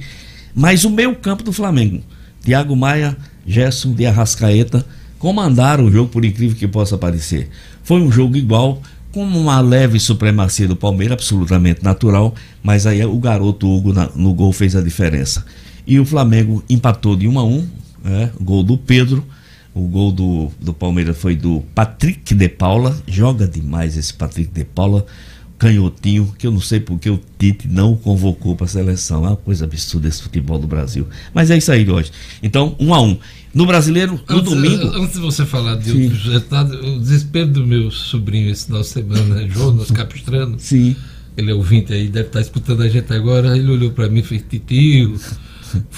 [0.53, 2.01] Mas o meio campo do Flamengo,
[2.43, 4.85] Thiago Maia, Gerson de Arrascaeta,
[5.17, 7.49] comandaram o jogo, por incrível que possa parecer.
[7.83, 8.81] Foi um jogo igual,
[9.11, 12.33] com uma leve supremacia do Palmeiras, absolutamente natural,
[12.63, 15.45] mas aí o garoto Hugo na- no gol fez a diferença.
[15.85, 17.67] E o Flamengo empatou de 1 a 1,
[18.03, 18.29] né?
[18.39, 19.23] gol do Pedro.
[19.73, 23.01] O gol do, do Palmeiras foi do Patrick de Paula.
[23.07, 25.05] Joga demais esse Patrick de Paula.
[25.57, 29.23] Canhotinho, que eu não sei porque o Tite não o convocou para a seleção.
[29.23, 31.07] É uma coisa absurda esse futebol do Brasil.
[31.35, 32.11] Mas é isso aí hoje.
[32.41, 33.15] Então, um a um.
[33.53, 34.87] No brasileiro, no Antes, domingo.
[34.95, 36.03] antes de você falar de Sim.
[36.05, 39.47] outros resultados, o desespero do meu sobrinho esse final de semana, né?
[39.49, 40.55] Jonas Capistrano.
[40.57, 40.95] Sim.
[41.37, 43.55] Ele é ouvinte aí, deve estar escutando a gente agora.
[43.55, 45.15] Ele olhou para mim e fez: Titio,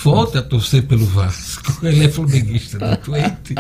[0.03, 1.79] volte a torcer pelo Vasco.
[1.85, 2.97] Ele é flamenguista, né?
[3.05, 3.55] doente.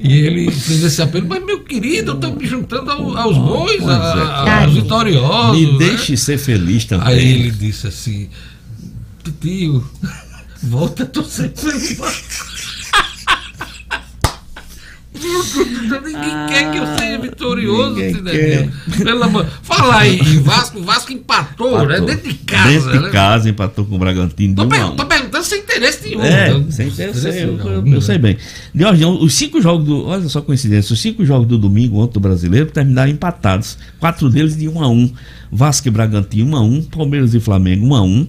[0.00, 3.66] E ele fez esse apelo, mas meu querido, eu estou me juntando ao- aos bons,
[3.78, 4.64] Pois a- é.
[4.64, 5.56] aos vitoriosos.
[5.56, 5.78] Me né?
[5.78, 7.06] deixe ser feliz também.
[7.06, 8.28] Aí ele disse assim:
[9.22, 9.88] Titio,
[10.64, 12.44] volta a torcer pelo Vasco.
[15.14, 18.72] Ninguém quer que eu seja vitorioso, Cidadinho.
[18.98, 19.46] Pelo amor.
[19.62, 21.98] Fala aí, em Vasco, o Vasco empatou, né?
[21.98, 22.06] Empatou.
[22.06, 22.68] Dentro de casa.
[22.70, 23.10] Dentro de né?
[23.10, 24.54] casa, empatou com o Bragantino.
[24.56, 26.22] Tô, per- tô perguntando sem interesse nenhum.
[26.24, 26.64] É, né?
[26.70, 28.36] sem interesse, eu, eu- eu sei bem.
[28.74, 30.06] Jorge, os cinco jogos do.
[30.06, 33.76] Olha só coincidência, os cinco jogos do domingo ontem do brasileiro terminaram empatados.
[33.98, 35.12] Quatro deles de 1 a 1
[35.50, 38.26] Vasco e Bragantino 1 a 1 Palmeiras e Flamengo 1 a 1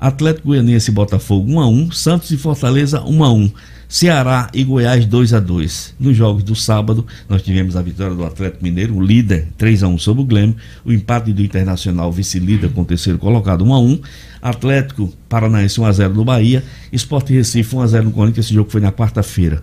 [0.00, 3.50] Atlético Goianiense e Botafogo 1 a 1 Santos e Fortaleza 1 a 1
[3.90, 8.24] Ceará e Goiás 2 a 2 Nos jogos do sábado, nós tivemos a vitória do
[8.24, 12.70] Atlético Mineiro, o líder 3 a 1 sobre o Grêmio, o empate do Internacional, vice-líder
[12.70, 14.00] com o terceiro colocado 1 a 1
[14.40, 16.62] Atlético Paranaense 1 a 0 no Bahia,
[16.92, 19.60] Esporte Recife 1 a 0 no Corinthians, esse jogo foi na quarta-feira.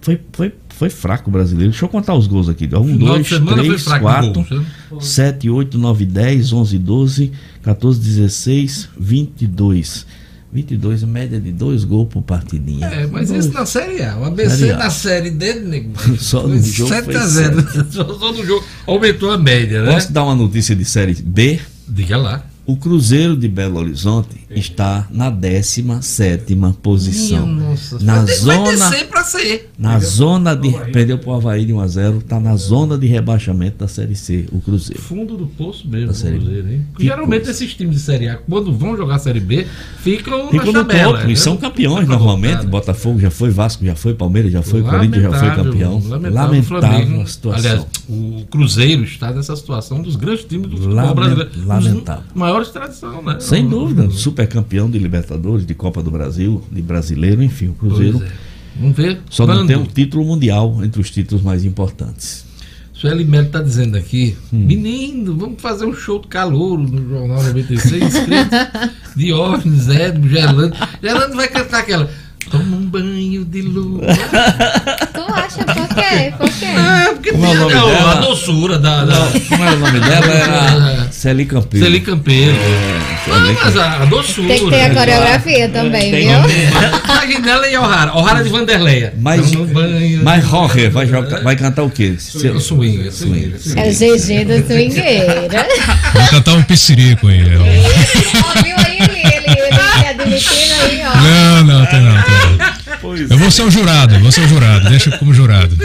[0.00, 1.70] Foi, foi, foi fraco o brasileiro.
[1.70, 2.64] Deixa eu contar os gols aqui.
[2.64, 4.66] 1, Final de 2, semana foi 3, fraco em 4, gols, né?
[5.00, 7.32] 7, 8, 9, 10, 11, 12,
[7.62, 10.06] 14, 16, 22.
[10.52, 12.86] 22, média de dois gols por partidinha.
[12.86, 13.46] É, mas Dois.
[13.46, 14.18] isso na Série A.
[14.18, 14.76] O ABC Série A.
[14.76, 15.92] na Série D, nego.
[16.20, 19.94] Só no jogo 7 foi a 0 Só, só no jogo aumentou a média, né?
[19.94, 21.58] Posso dar uma notícia de série B?
[21.88, 22.44] Diga lá.
[22.64, 27.46] O Cruzeiro de Belo Horizonte está na 17 posição.
[27.46, 27.98] Nossa.
[28.00, 28.90] Na zona.
[29.24, 29.70] Ser.
[29.78, 30.70] Na zona de.
[30.92, 32.18] Perdeu pro Havaí de 1x0.
[32.18, 35.00] Está na zona de rebaixamento da Série C, o Cruzeiro.
[35.00, 36.38] Fundo do poço mesmo, Da Série.
[36.38, 36.86] Cruzeiro, hein?
[36.96, 37.50] Que Geralmente coisa.
[37.52, 39.64] esses times de Série A, quando vão jogar Série B,
[40.00, 41.12] ficam Ficam no tabela.
[41.18, 41.36] topo e né?
[41.36, 42.50] são campeões Fica normalmente.
[42.52, 42.68] voltado.
[42.70, 46.02] Botafogo já foi, Vasco já foi, Palmeiras já foi, Corinthians já foi campeão.
[46.08, 47.70] Lamentável, Lamentável, a situação.
[47.70, 51.50] Aliás, o Cruzeiro está nessa situação dos grandes times do futebol Lamen- brasileiro.
[51.66, 52.24] lamentável.
[52.34, 53.36] Os maiores tradição, né?
[53.40, 58.22] Sem dúvida, super campeão de Libertadores, de Copa do Brasil, de brasileiro, enfim, o Cruzeiro.
[58.24, 58.28] É.
[58.80, 59.20] Vamos ver.
[59.28, 59.66] Só não quando.
[59.68, 62.44] tem um título mundial entre os títulos mais importantes.
[62.94, 64.58] Sueli Melo está dizendo aqui, Hum.
[64.64, 68.58] menino, vamos fazer um show de calouro no Jornal 96, inscritos,
[69.16, 70.76] Diógenes, Edmo, Gerlando.
[71.02, 72.08] Gerlando vai cantar aquela,
[72.50, 74.02] toma um banho de lua.
[75.12, 76.32] Tu acha por quê?
[76.38, 76.64] Por quê?
[76.66, 78.10] É, porque Como é tem nome a, dela?
[78.12, 79.04] a doçura da...
[79.04, 80.26] da- Como era o nome dela?
[80.26, 81.86] Era Celi Campeiro.
[81.86, 82.56] Celi Campeiro.
[83.30, 84.48] Ah, mas a, a doçura.
[84.48, 84.94] Tem que ter a né?
[84.94, 86.38] coreografia também, tem viu?
[87.06, 88.12] Magnela e O'Hara.
[88.16, 89.14] O'Hara de Vanderleia.
[89.20, 89.52] Mas,
[90.24, 92.16] mas Roger vai, jogar, vai cantar o quê?
[92.18, 93.08] Swing, swing.
[93.12, 93.54] swing.
[93.76, 95.48] É o GG do swingueira.
[96.12, 97.44] Vou cantar um piscirico aí.
[97.54, 97.60] ó.
[97.60, 101.14] Ó, viu aí ele, ele, se admitindo aí, ó.
[101.20, 103.26] Não, não, tem não, tem não.
[103.30, 104.88] Eu vou ser o jurado, eu vou ser o jurado.
[104.88, 105.78] Deixa eu como jurado.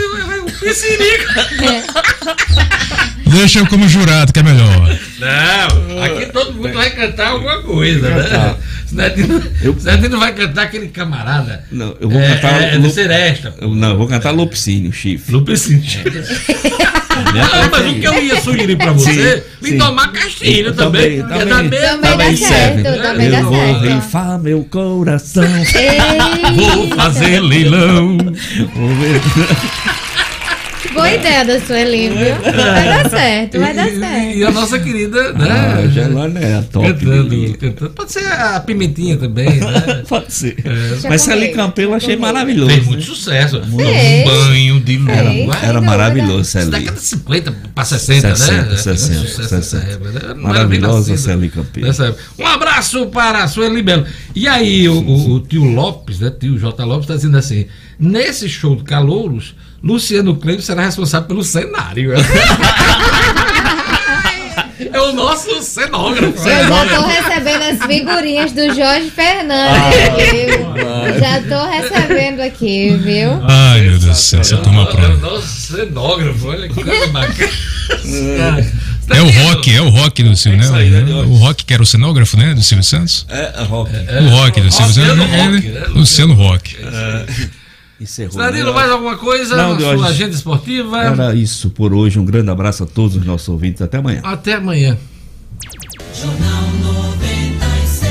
[3.30, 4.98] Deixa eu como jurado, que é melhor.
[5.18, 8.54] Não, aqui todo mundo vai cantar alguma coisa, né?
[8.86, 9.42] Senetino,
[9.80, 11.64] Senetino vai cantar aquele camarada.
[11.72, 12.62] Não, eu vou é, cantar.
[12.62, 13.54] É, Lu- de Seresta.
[13.60, 15.32] eu- Não, eu vou cantar Lupicínio, chifre.
[15.32, 15.82] Lupicínio.
[17.18, 19.78] Ah, mas o que eu ia sugerir pra você, Sim, sim.
[19.78, 21.20] tomar castilho também.
[21.20, 21.68] Também, é também.
[21.68, 23.02] mesma- Também dá Também certo, serve.
[23.02, 23.94] também dá eu vou certo.
[23.94, 25.44] rifar meu coração.
[26.54, 28.18] Vou fazer leilão.
[28.72, 29.20] Vou ver.
[30.94, 32.34] Boa ideia da Sueli, viu?
[32.42, 34.36] Vai dar certo, vai dar E, certo.
[34.38, 35.88] e a nossa querida, Ah, né?
[35.92, 36.88] Gelana é a top.
[36.92, 37.90] Cantando, cantando.
[37.92, 40.02] Pode ser a Pimentinha também, né?
[40.08, 40.56] Pode ser.
[40.56, 42.22] Deixa Mas Celi Campeiro eu achei comigo.
[42.22, 42.70] maravilhoso.
[42.70, 43.58] Fez muito sucesso.
[43.58, 44.24] Um Fez.
[44.24, 45.12] banho de lua.
[45.12, 46.70] Era Era maravilhoso, Celi.
[46.70, 48.76] década de 50 para 60, 60, né?
[48.76, 49.92] 60, Sucesso nessa 60.
[49.92, 50.20] época, né?
[50.20, 51.90] Não era nem Maravilhosa Celi Campeiro.
[52.38, 54.04] Um abraço para a Sueli Belo.
[54.34, 56.32] E aí, o, o- o tio Lopes, né?
[56.40, 56.84] Tio J.
[56.84, 57.66] Lopes, está dizendo assim:
[58.00, 62.12] nesse show de calouros, Luciano Cleves será responsável pelo cenário.
[64.92, 66.48] é o nosso cenógrafo.
[66.48, 71.18] Eu já tô recebendo as figurinhas do Jorge Fernandes Ah?
[71.18, 73.40] Já tô recebendo aqui, viu?
[73.44, 75.16] Ai, meu Deus do céu, essa turma É o pronta.
[75.16, 77.50] nosso cenógrafo, olha que coisa bacana.
[79.10, 81.00] É o rock, é o rock do Silvio, aí, né?
[81.00, 82.52] né, O rock que era o cenógrafo, né?
[82.52, 83.24] Do Silvio Santos.
[83.30, 83.90] É, rock.
[83.94, 85.36] O rock do Silvio Luciano Santos.
[85.40, 85.86] Rock, ele- né?
[85.88, 86.76] Luciano Rock.
[88.00, 88.36] Encerrou.
[88.36, 90.04] Danilo, mais alguma coisa Não, na sua hoje.
[90.04, 91.02] agenda esportiva?
[91.02, 92.18] Era isso por hoje.
[92.18, 93.82] Um grande abraço a todos os nossos ouvintes.
[93.82, 94.20] Até amanhã.
[94.22, 94.96] Até amanhã.
[96.14, 98.02] Jornal 96.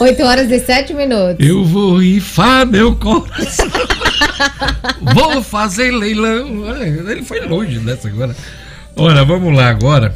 [0.00, 1.44] 8 horas e 7 minutos.
[1.44, 3.68] Eu vou rifar meu coração.
[5.14, 6.72] vou fazer leilão.
[6.80, 8.36] Ele foi longe dessa agora.
[8.96, 10.14] Olha, vamos lá agora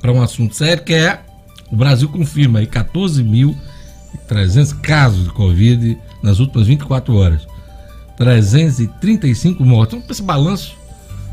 [0.00, 1.20] para um assunto sério que é
[1.70, 2.66] o Brasil confirma aí
[4.28, 7.46] 14.300 casos de Covid nas últimas 24 horas.
[8.16, 10.02] 335 mortos.
[10.02, 10.76] Para esse balanço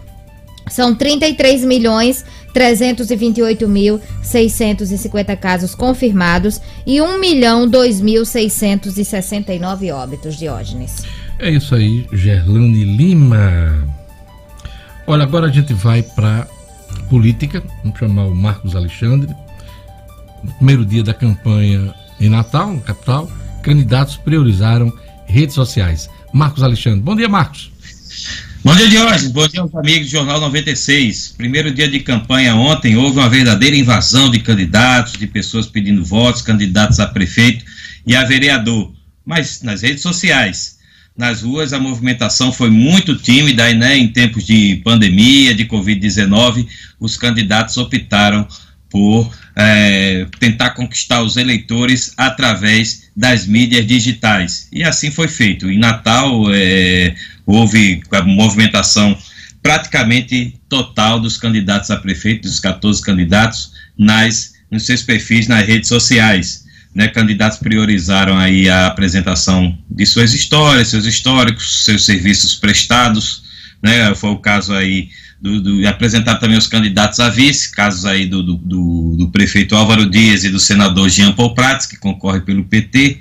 [0.69, 11.03] são 33 milhões 328 mil 650 casos confirmados e 1 milhão 2.669 óbitos, Diógenes.
[11.39, 13.85] É isso aí, Gerlane Lima.
[15.05, 16.47] Olha, agora a gente vai para
[17.09, 17.61] política.
[17.83, 19.35] Vamos chamar o Marcos Alexandre.
[20.43, 23.31] No primeiro dia da campanha em Natal, na capital,
[23.63, 24.91] candidatos priorizaram
[25.25, 26.09] redes sociais.
[26.33, 26.99] Marcos Alexandre.
[26.99, 27.71] Bom dia, Marcos.
[28.63, 29.31] Bom dia, Diógenes.
[29.31, 31.35] Bom dia amigos do Jornal 96.
[31.37, 36.41] Primeiro dia de campanha ontem, houve uma verdadeira invasão de candidatos, de pessoas pedindo votos,
[36.41, 37.65] candidatos a prefeito
[38.05, 38.91] e a vereador.
[39.25, 40.77] Mas nas redes sociais,
[41.15, 46.67] nas ruas, a movimentação foi muito tímida e, né, em tempos de pandemia, de Covid-19,
[46.99, 48.47] os candidatos optaram
[48.93, 54.67] por eh, tentar conquistar os eleitores através das mídias digitais.
[54.71, 55.67] E assim foi feito.
[55.67, 59.17] Em Natal, eh, houve a movimentação
[59.63, 65.89] praticamente total dos candidatos a prefeito, dos 14 candidatos, nas, nos seus perfis nas redes
[65.89, 66.63] sociais.
[66.93, 73.41] Né, candidatos priorizaram aí a apresentação de suas histórias, seus históricos, seus serviços prestados,
[73.81, 75.09] né, foi o caso aí
[75.43, 80.09] do, do, apresentaram também os candidatos a vice, casos aí do, do, do, prefeito Álvaro
[80.09, 83.19] Dias e do senador Jean Paul Prats, que concorre pelo PT,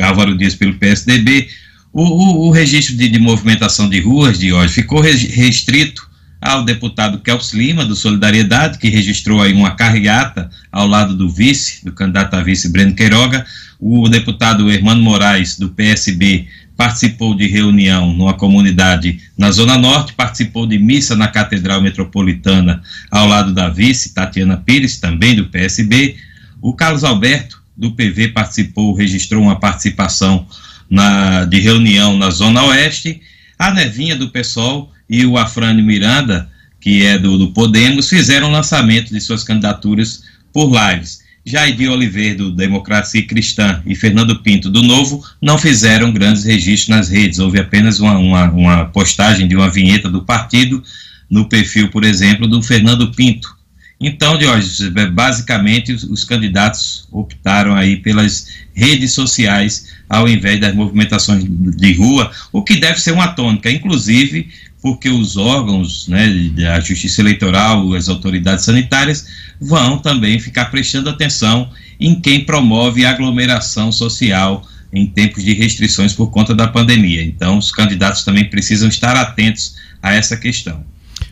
[0.00, 1.48] Álvaro Dias pelo PSDB.
[1.92, 6.10] O, o, o registro de, de, movimentação de ruas de hoje ficou restrito
[6.40, 11.84] ao deputado Kelps Lima, do Solidariedade, que registrou aí uma carreata ao lado do vice,
[11.84, 13.46] do candidato a vice Breno Queiroga,
[13.78, 16.48] o deputado Hermano Moraes, do PSB,
[16.82, 23.28] participou de reunião numa comunidade na Zona Norte, participou de missa na Catedral Metropolitana ao
[23.28, 26.16] lado da vice, Tatiana Pires, também do PSB.
[26.60, 30.44] O Carlos Alberto, do PV, participou, registrou uma participação
[30.90, 33.20] na, de reunião na Zona Oeste.
[33.56, 39.14] A Nevinha, do PSOL, e o Afrânio Miranda, que é do, do Podemos, fizeram lançamento
[39.14, 41.21] de suas candidaturas por lives.
[41.44, 47.08] Jair Oliveira, do Democracia Cristã, e Fernando Pinto, do Novo, não fizeram grandes registros nas
[47.08, 47.38] redes.
[47.38, 50.82] Houve apenas uma, uma, uma postagem de uma vinheta do partido
[51.28, 53.56] no perfil, por exemplo, do Fernando Pinto.
[54.00, 61.42] Então, Jorge, basicamente os, os candidatos optaram aí pelas redes sociais ao invés das movimentações
[61.42, 64.50] de rua, o que deve ser uma tônica, inclusive
[64.82, 69.26] porque os órgãos né, da Justiça Eleitoral, as autoridades sanitárias,
[69.60, 71.70] vão também ficar prestando atenção
[72.00, 77.22] em quem promove aglomeração social em tempos de restrições por conta da pandemia.
[77.22, 80.84] Então, os candidatos também precisam estar atentos a essa questão.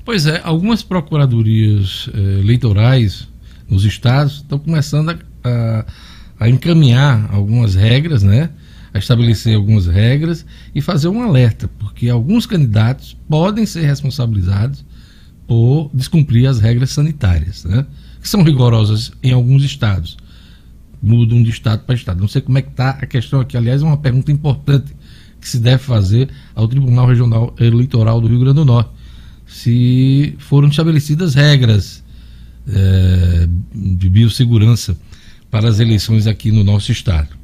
[0.05, 3.28] Pois é, algumas procuradorias eh, eleitorais
[3.68, 5.84] nos estados estão começando a, a,
[6.38, 8.51] a encaminhar algumas regras, né?
[8.93, 14.84] A estabelecer algumas regras e fazer um alerta, porque alguns candidatos podem ser responsabilizados
[15.47, 17.86] por descumprir as regras sanitárias, né?
[18.20, 20.16] que são rigorosas em alguns estados.
[21.03, 22.20] Mudam de estado para estado.
[22.20, 23.57] Não sei como é que está a questão aqui.
[23.57, 24.95] Aliás, é uma pergunta importante
[25.41, 28.91] que se deve fazer ao Tribunal Regional Eleitoral do Rio Grande do Norte.
[29.47, 32.05] Se foram estabelecidas regras
[32.68, 34.97] é, de biossegurança
[35.51, 37.39] para as eleições aqui no nosso estado.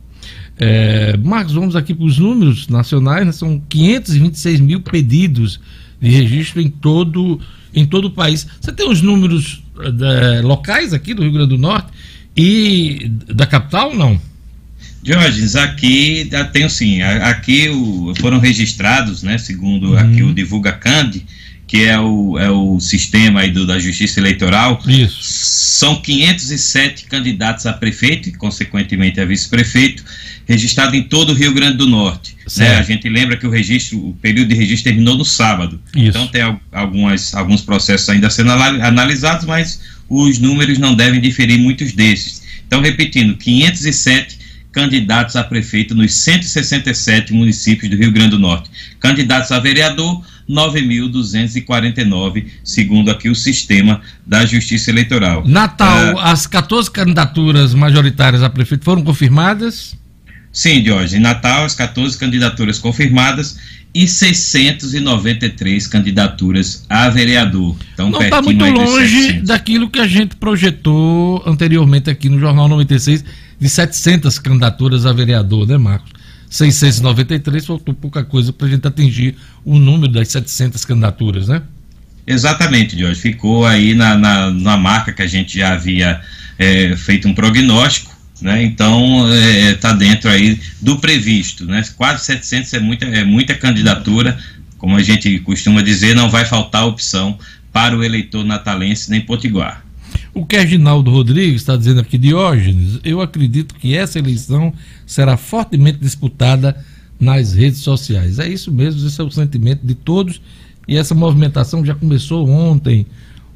[0.59, 3.33] É, Marcos, vamos aqui para os números nacionais, né?
[3.33, 5.61] são 526 mil pedidos
[6.01, 7.41] de registro em todo,
[7.75, 8.47] em todo o país.
[8.61, 11.89] Você tem os números é, locais aqui do Rio Grande do Norte
[12.37, 14.21] e da capital não?
[15.03, 17.01] Jorge, aqui tenho sim.
[17.01, 19.99] Aqui o, foram registrados, né, segundo uhum.
[19.99, 21.25] aqui o Divulga Cande,
[21.67, 25.19] que é o, é o sistema aí do, da Justiça Eleitoral, Isso.
[25.21, 30.05] são 507 candidatos a prefeito e, consequentemente, a vice-prefeito,
[30.47, 32.37] registrado em todo o Rio Grande do Norte.
[32.57, 32.77] Né?
[32.77, 35.81] A gente lembra que o registro, o período de registro terminou no sábado.
[35.95, 36.09] Isso.
[36.09, 41.93] Então tem algumas, alguns processos ainda sendo analisados, mas os números não devem diferir muitos
[41.93, 42.43] desses.
[42.65, 44.39] Então, repetindo, 507
[44.71, 48.71] candidatos a prefeito nos 167 municípios do Rio Grande do Norte.
[49.01, 55.47] Candidatos a vereador, 9.249, segundo aqui o sistema da Justiça Eleitoral.
[55.47, 59.97] Natal, ah, as 14 candidaturas majoritárias a prefeito foram confirmadas?
[60.53, 61.17] Sim, Jorge.
[61.17, 63.59] Em Natal, as 14 candidaturas confirmadas
[63.97, 67.77] e 693 candidaturas a vereador.
[67.95, 73.25] Então, Não está muito longe daquilo que a gente projetou anteriormente aqui no Jornal 96,
[73.59, 76.16] de 700 candidaturas a vereador, né, Marcos?
[76.57, 81.63] 693, faltou pouca coisa para a gente atingir o número das 700 candidaturas, né?
[82.27, 83.21] Exatamente, Jorge.
[83.21, 86.21] Ficou aí na, na, na marca que a gente já havia
[86.59, 88.63] é, feito um prognóstico, né?
[88.65, 89.27] Então
[89.71, 91.83] está é, dentro aí do previsto, né?
[91.97, 94.37] Quase 700 é muita, é muita candidatura,
[94.77, 97.39] como a gente costuma dizer, não vai faltar opção
[97.73, 99.86] para o eleitor natalense nem potiguar.
[100.35, 104.73] O Reginaldo Rodrigues está dizendo aqui, Diógenes, eu acredito que essa eleição
[105.07, 106.77] será fortemente disputada
[107.19, 108.39] nas redes sociais.
[108.39, 110.41] É isso mesmo, esse é o sentimento de todos
[110.87, 113.07] e essa movimentação já começou ontem,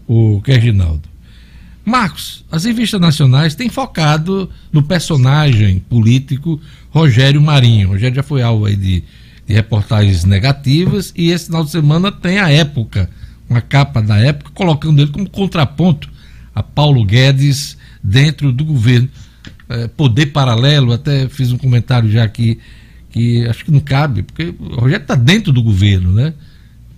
[0.06, 1.08] o Reginaldo.
[1.84, 7.88] Marcos, as revistas nacionais têm focado no personagem político Rogério Marinho.
[7.88, 9.04] O Rogério já foi alvo aí de,
[9.46, 13.08] de reportagens negativas e esse final de semana tem a época,
[13.48, 16.09] uma capa da época, colocando ele como contraponto
[16.60, 19.08] a Paulo Guedes dentro do governo.
[19.68, 22.58] É, poder paralelo, até fiz um comentário já aqui
[23.10, 26.32] que acho que não cabe, porque o Rogério está dentro do governo, né?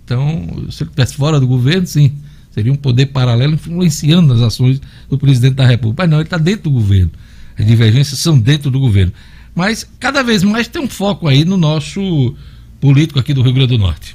[0.05, 2.13] Então, se ele estivesse fora do governo, sim,
[2.51, 6.03] seria um poder paralelo influenciando as ações do presidente da República.
[6.03, 7.11] Mas não, ele está dentro do governo.
[7.59, 9.13] As divergências são dentro do governo.
[9.55, 12.35] Mas cada vez mais tem um foco aí no nosso
[12.81, 14.15] político aqui do Rio Grande do Norte.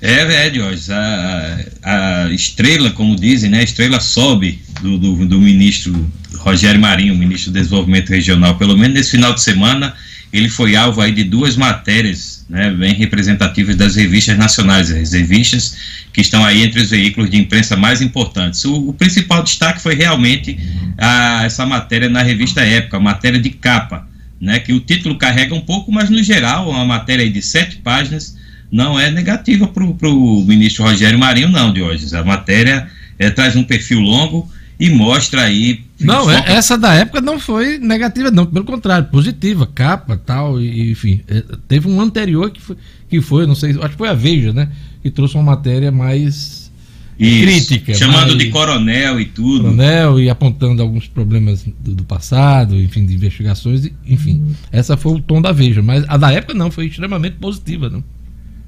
[0.00, 5.38] É, é, Jorge, a, a estrela, como dizem, né, a estrela sobe do, do, do,
[5.38, 9.94] ministro Rogério Marinho, ministro do Desenvolvimento Regional, pelo menos nesse final de semana,
[10.32, 15.76] ele foi alvo aí de duas matérias, né, bem representativas das revistas nacionais, as revistas
[16.14, 18.64] que estão aí entre os veículos de imprensa mais importantes.
[18.64, 20.58] O, o principal destaque foi realmente
[20.96, 24.08] a, essa matéria na revista Época, a matéria de capa,
[24.40, 28.39] né, que o título carrega um pouco, mas no geral, uma matéria de sete páginas,
[28.70, 32.14] não é negativa para o ministro Rogério Marinho, não, de hoje.
[32.14, 32.88] A matéria
[33.18, 34.48] é, traz um perfil longo
[34.78, 35.84] e mostra aí.
[36.00, 36.50] Não, foca...
[36.50, 41.20] É, essa da época não foi negativa, não, pelo contrário, positiva, capa tal, e, enfim.
[41.28, 42.76] É, teve um anterior que foi,
[43.08, 44.70] que foi, não sei, acho que foi a Veja, né?
[45.02, 46.70] Que trouxe uma matéria mais.
[47.18, 47.92] Isso, crítica.
[47.92, 49.64] Chamando mais, de coronel e tudo.
[49.64, 54.56] Coronel e apontando alguns problemas do, do passado, enfim, de investigações, enfim.
[54.72, 58.02] Essa foi o tom da Veja, mas a da época não, foi extremamente positiva, não.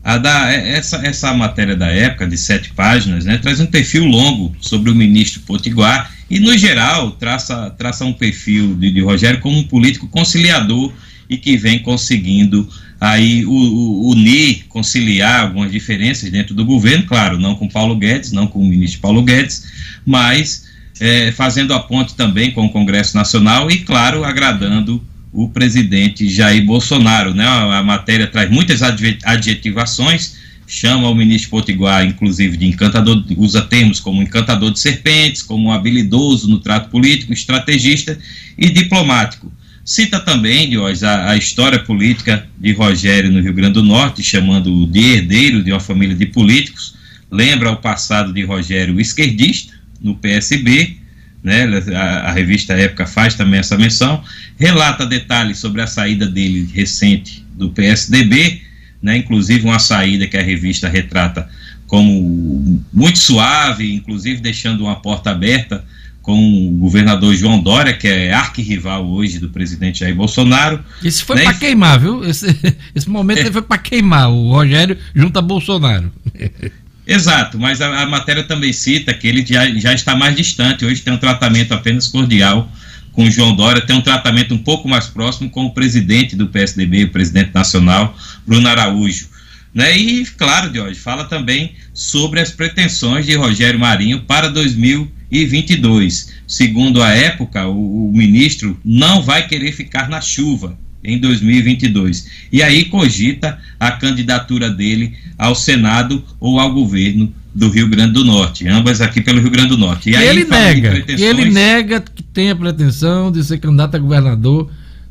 [0.05, 4.05] A da, é, essa, essa matéria da época, de sete páginas, né, traz um perfil
[4.05, 9.41] longo sobre o ministro Potiguar e, no geral, traça, traça um perfil de, de Rogério
[9.41, 10.93] como um político conciliador
[11.29, 12.69] e que vem conseguindo
[13.01, 18.61] aí unir, conciliar algumas diferenças dentro do governo, claro, não com Paulo Guedes, não com
[18.61, 19.67] o ministro Paulo Guedes,
[20.07, 20.67] mas
[21.01, 25.03] é, fazendo a ponte também com o Congresso Nacional e, claro, agradando
[25.33, 27.33] o presidente Jair Bolsonaro.
[27.35, 27.45] Né?
[27.47, 30.37] A matéria traz muitas adjetivações,
[30.67, 36.49] chama o ministro Potiguar, inclusive, de encantador, usa termos como encantador de serpentes, como habilidoso
[36.49, 38.19] no trato político, estrategista
[38.59, 39.53] e diplomático.
[39.85, 44.87] Cita também, Dios, a, a história política de Rogério no Rio Grande do Norte, chamando-o
[44.87, 46.95] de herdeiro de uma família de políticos.
[47.31, 51.02] Lembra o passado de Rogério esquerdista no PSB,
[51.43, 51.65] né,
[51.95, 54.23] a, a, revista Época faz também essa menção,
[54.59, 58.63] relata detalhes sobre a saída dele recente do PSDB,
[59.03, 61.49] né, inclusive uma saída que a revista retrata
[61.87, 65.85] como muito suave, inclusive deixando uma porta aberta
[66.23, 70.83] com o governador João Dória, que é arquirrival hoje do presidente Jair Bolsonaro.
[71.03, 71.43] Isso foi né?
[71.43, 72.25] para queimar, viu?
[72.25, 72.47] Esse,
[72.95, 73.53] esse momento é.
[73.53, 76.11] foi para queimar o Rogério junto a Bolsonaro.
[77.07, 81.01] Exato, mas a, a, matéria também cita que ele já, já está mais distante, hoje
[81.01, 82.71] tem um tratamento apenas cordial
[83.13, 86.47] com o João Dória, tem um tratamento um pouco mais próximo com o presidente do
[86.49, 88.17] PSDB, o presidente nacional,
[88.47, 89.29] Bruno Araújo.
[89.75, 89.97] Né?
[89.97, 96.33] E, claro, Jorge, fala também sobre as pretensões de Rogério Marinho para 2022.
[96.47, 102.29] Segundo a época, o, o ministro não vai querer ficar na chuva em 2022.
[102.51, 108.25] E aí cogita a candidatura dele ao Senado ou ao governo do Rio Grande do
[108.25, 110.09] Norte, ambas aqui pelo Rio Grande do Norte.
[110.09, 113.95] E, e aí, ele nega, e ele nega que tem a pretensão de ser candidato
[113.95, 114.71] a governador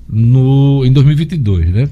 [0.09, 1.89] no, em 2022, né?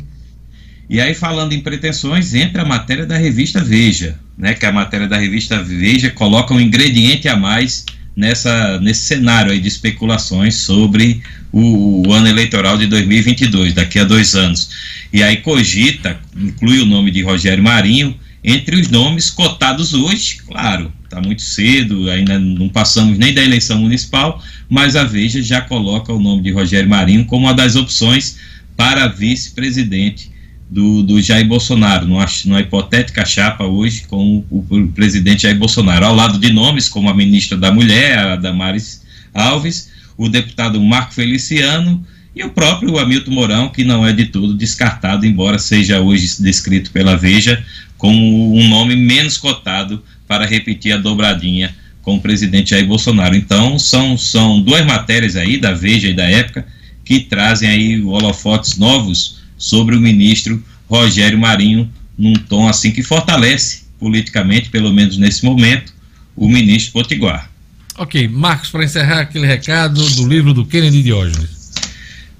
[0.90, 4.56] E aí, falando em pretensões, entra a matéria da revista Veja, né?
[4.56, 7.86] Que a matéria da revista Veja coloca um ingrediente a mais
[8.20, 11.22] nessa, nesse cenário aí de especulações sobre
[11.54, 14.70] o, o, ano eleitoral de 2022, daqui a dois anos.
[15.12, 18.14] E aí cogita, inclui o nome de Rogério Marinho,
[18.44, 23.80] entre os nomes cotados hoje, claro, está muito cedo, ainda não passamos nem da eleição
[23.80, 28.38] municipal, mas a Veja já coloca o nome de Rogério Marinho como uma das opções
[28.76, 30.30] para vice-presidente
[30.70, 36.06] do, do Jair Bolsonaro, numa, numa hipotética chapa hoje com o, o, presidente Jair Bolsonaro,
[36.06, 39.02] ao lado de nomes como a ministra da Mulher, a Damares
[39.34, 42.06] Alves, o deputado Marco Feliciano
[42.36, 46.92] e o próprio Hamilton Mourão, que não é de todo descartado, embora seja hoje descrito
[46.92, 47.64] pela Veja
[47.98, 53.36] como um nome menos cotado para repetir a dobradinha com o presidente Jair Bolsonaro.
[53.36, 56.66] Então, são, são duas matérias aí da Veja e da época
[57.04, 61.88] que trazem aí holofotes novos sobre o ministro Rogério Marinho,
[62.18, 65.94] num tom assim que fortalece politicamente, pelo menos nesse momento,
[66.36, 67.52] o ministro Potiguar.
[67.98, 71.60] Ok, Marcos, para encerrar aquele recado do livro do Kennedy Diógenes.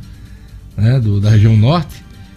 [0.78, 1.96] né, do, da região norte,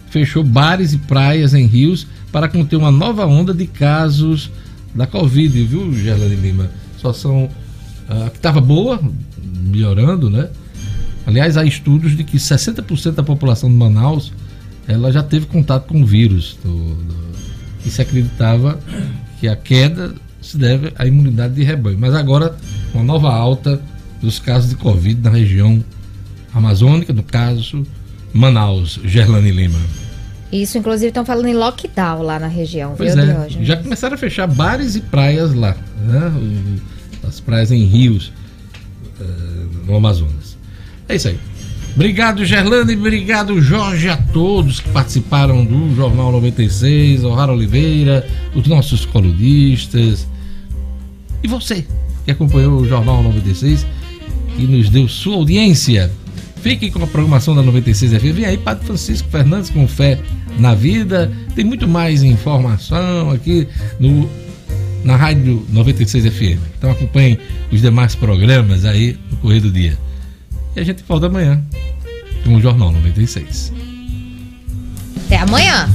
[0.09, 4.51] fechou bares e praias em rios para conter uma nova onda de casos
[4.95, 6.71] da Covid, viu, Gerlane Lima?
[6.97, 7.49] Só são.
[8.07, 8.99] A que estava boa,
[9.63, 10.47] melhorando, né?
[11.25, 14.31] Aliás, há estudos de que 60% da população de Manaus
[14.87, 16.57] ela já teve contato com o vírus.
[16.63, 17.15] Do, do,
[17.85, 18.79] e se acreditava
[19.39, 21.97] que a queda se deve à imunidade de rebanho.
[21.99, 22.55] Mas agora,
[22.93, 23.81] uma nova alta
[24.21, 25.83] dos casos de Covid na região
[26.53, 27.85] amazônica, no caso
[28.33, 29.79] Manaus, Gerlane Lima.
[30.61, 33.49] Isso, inclusive, estão falando em lockdown lá na região, pois viu, é?
[33.61, 35.75] Já começaram a fechar bares e praias lá,
[36.05, 36.31] né?
[37.27, 38.31] As praias em rios
[39.19, 39.23] eh,
[39.85, 40.57] no Amazonas.
[41.09, 41.39] É isso aí.
[41.95, 49.05] Obrigado, Gerlane, obrigado, Jorge, a todos que participaram do Jornal 96, O'Hara Oliveira, os nossos
[49.05, 50.27] colunistas.
[51.41, 51.85] E você
[52.25, 53.85] que acompanhou o Jornal 96
[54.57, 56.11] e nos deu sua audiência.
[56.65, 58.33] Fique com a programação da 96 FM.
[58.37, 60.19] Vem aí, Padre Francisco Fernandes com fé
[60.57, 61.31] na vida.
[61.55, 63.67] Tem muito mais informação aqui
[63.99, 64.27] no
[65.03, 66.59] na Rádio 96 FM.
[66.75, 67.37] Então acompanhe
[67.71, 69.95] os demais programas aí no correr do dia.
[70.75, 71.63] E a gente volta amanhã
[72.43, 73.71] com o Jornal 96.
[75.27, 75.87] Até amanhã.